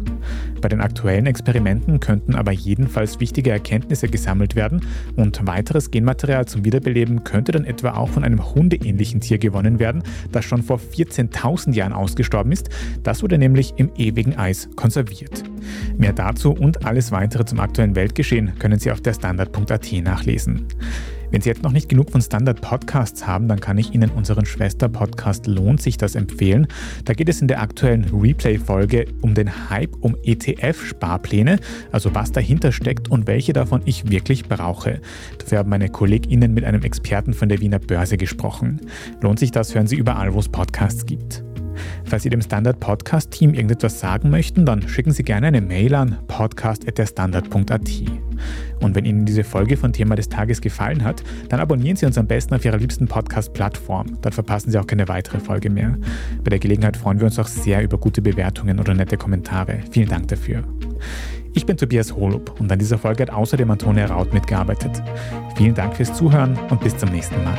Bei 0.60 0.68
den 0.68 0.80
aktuellen 0.80 1.26
Experimenten 1.26 2.00
könnten 2.00 2.34
aber 2.34 2.52
jedenfalls 2.52 3.20
wichtige 3.20 3.50
Erkenntnisse 3.50 4.08
gesammelt 4.08 4.56
werden 4.56 4.86
und 5.16 5.46
weiteres 5.46 5.90
Genmaterial 5.90 6.46
zum 6.46 6.64
Wiederbeleben 6.64 7.24
könnte 7.24 7.52
dann 7.52 7.64
etwa 7.64 7.92
auch 7.92 8.08
von 8.08 8.24
einem 8.24 8.54
hundeähnlichen 8.54 9.20
Tier 9.20 9.38
gewonnen 9.38 9.78
werden, 9.78 10.02
das 10.32 10.44
schon 10.44 10.62
vor 10.62 10.78
14.000 10.78 11.74
Jahren 11.74 11.92
ausgestorben 11.92 12.52
ist. 12.52 12.68
Das 13.02 13.22
wurde 13.22 13.38
nämlich 13.38 13.74
im 13.76 13.90
ewigen 13.96 14.36
Eis 14.36 14.68
konserviert. 14.76 15.42
Mehr 15.96 16.12
dazu 16.12 16.52
und 16.52 16.84
alles 16.84 17.12
weitere 17.12 17.44
zum 17.44 17.60
aktuellen 17.60 17.94
Weltgeschehen 17.94 18.58
können 18.58 18.78
Sie 18.78 18.90
auf 18.90 19.00
der 19.00 19.14
Standard.at 19.14 19.92
nachlesen. 20.02 20.66
Wenn 21.30 21.40
Sie 21.40 21.48
jetzt 21.48 21.62
noch 21.62 21.72
nicht 21.72 21.88
genug 21.88 22.10
von 22.10 22.20
Standard 22.20 22.60
Podcasts 22.60 23.26
haben, 23.26 23.46
dann 23.46 23.60
kann 23.60 23.78
ich 23.78 23.94
Ihnen 23.94 24.10
unseren 24.10 24.46
Schwester-Podcast 24.46 25.46
Lohnt 25.46 25.80
sich 25.80 25.96
das 25.96 26.16
empfehlen. 26.16 26.66
Da 27.04 27.12
geht 27.12 27.28
es 27.28 27.40
in 27.40 27.46
der 27.46 27.62
aktuellen 27.62 28.04
Replay-Folge 28.12 29.06
um 29.20 29.34
den 29.34 29.70
Hype 29.70 29.96
um 30.00 30.16
ETF-Sparpläne, 30.24 31.60
also 31.92 32.14
was 32.14 32.32
dahinter 32.32 32.72
steckt 32.72 33.08
und 33.10 33.28
welche 33.28 33.52
davon 33.52 33.82
ich 33.84 34.10
wirklich 34.10 34.48
brauche. 34.48 35.00
Dafür 35.38 35.58
haben 35.58 35.70
meine 35.70 35.88
KollegInnen 35.88 36.52
mit 36.52 36.64
einem 36.64 36.82
Experten 36.82 37.32
von 37.32 37.48
der 37.48 37.60
Wiener 37.60 37.78
Börse 37.78 38.16
gesprochen. 38.16 38.80
Lohnt 39.20 39.38
sich 39.38 39.52
das, 39.52 39.74
hören 39.74 39.86
Sie 39.86 39.96
überall, 39.96 40.34
wo 40.34 40.40
es 40.40 40.48
Podcasts 40.48 41.06
gibt. 41.06 41.44
Falls 42.04 42.22
Sie 42.22 42.30
dem 42.30 42.42
Standard 42.42 42.80
Podcast 42.80 43.30
Team 43.30 43.54
irgendetwas 43.54 44.00
sagen 44.00 44.30
möchten, 44.30 44.66
dann 44.66 44.86
schicken 44.88 45.12
Sie 45.12 45.22
gerne 45.22 45.48
eine 45.48 45.60
Mail 45.60 45.94
an 45.94 46.18
podcast.derstandard.at. 46.26 47.90
Und 48.80 48.94
wenn 48.94 49.04
Ihnen 49.04 49.26
diese 49.26 49.44
Folge 49.44 49.76
von 49.76 49.92
Thema 49.92 50.16
des 50.16 50.28
Tages 50.28 50.60
gefallen 50.60 51.04
hat, 51.04 51.22
dann 51.48 51.60
abonnieren 51.60 51.96
Sie 51.96 52.06
uns 52.06 52.18
am 52.18 52.26
besten 52.26 52.54
auf 52.54 52.64
Ihrer 52.64 52.78
liebsten 52.78 53.06
Podcast-Plattform. 53.06 54.18
Dann 54.22 54.32
verpassen 54.32 54.70
Sie 54.70 54.78
auch 54.78 54.86
keine 54.86 55.08
weitere 55.08 55.38
Folge 55.38 55.70
mehr. 55.70 55.96
Bei 56.42 56.50
der 56.50 56.58
Gelegenheit 56.58 56.96
freuen 56.96 57.20
wir 57.20 57.26
uns 57.26 57.38
auch 57.38 57.48
sehr 57.48 57.82
über 57.82 57.98
gute 57.98 58.22
Bewertungen 58.22 58.80
oder 58.80 58.94
nette 58.94 59.16
Kommentare. 59.16 59.80
Vielen 59.90 60.08
Dank 60.08 60.28
dafür. 60.28 60.64
Ich 61.52 61.66
bin 61.66 61.76
Tobias 61.76 62.14
Holub 62.14 62.60
und 62.60 62.70
an 62.70 62.78
dieser 62.78 62.98
Folge 62.98 63.24
hat 63.24 63.30
außerdem 63.30 63.70
Antonia 63.70 64.06
Raut 64.06 64.32
mitgearbeitet. 64.32 65.02
Vielen 65.56 65.74
Dank 65.74 65.96
fürs 65.96 66.14
Zuhören 66.14 66.56
und 66.70 66.80
bis 66.80 66.96
zum 66.96 67.10
nächsten 67.10 67.42
Mal. 67.42 67.58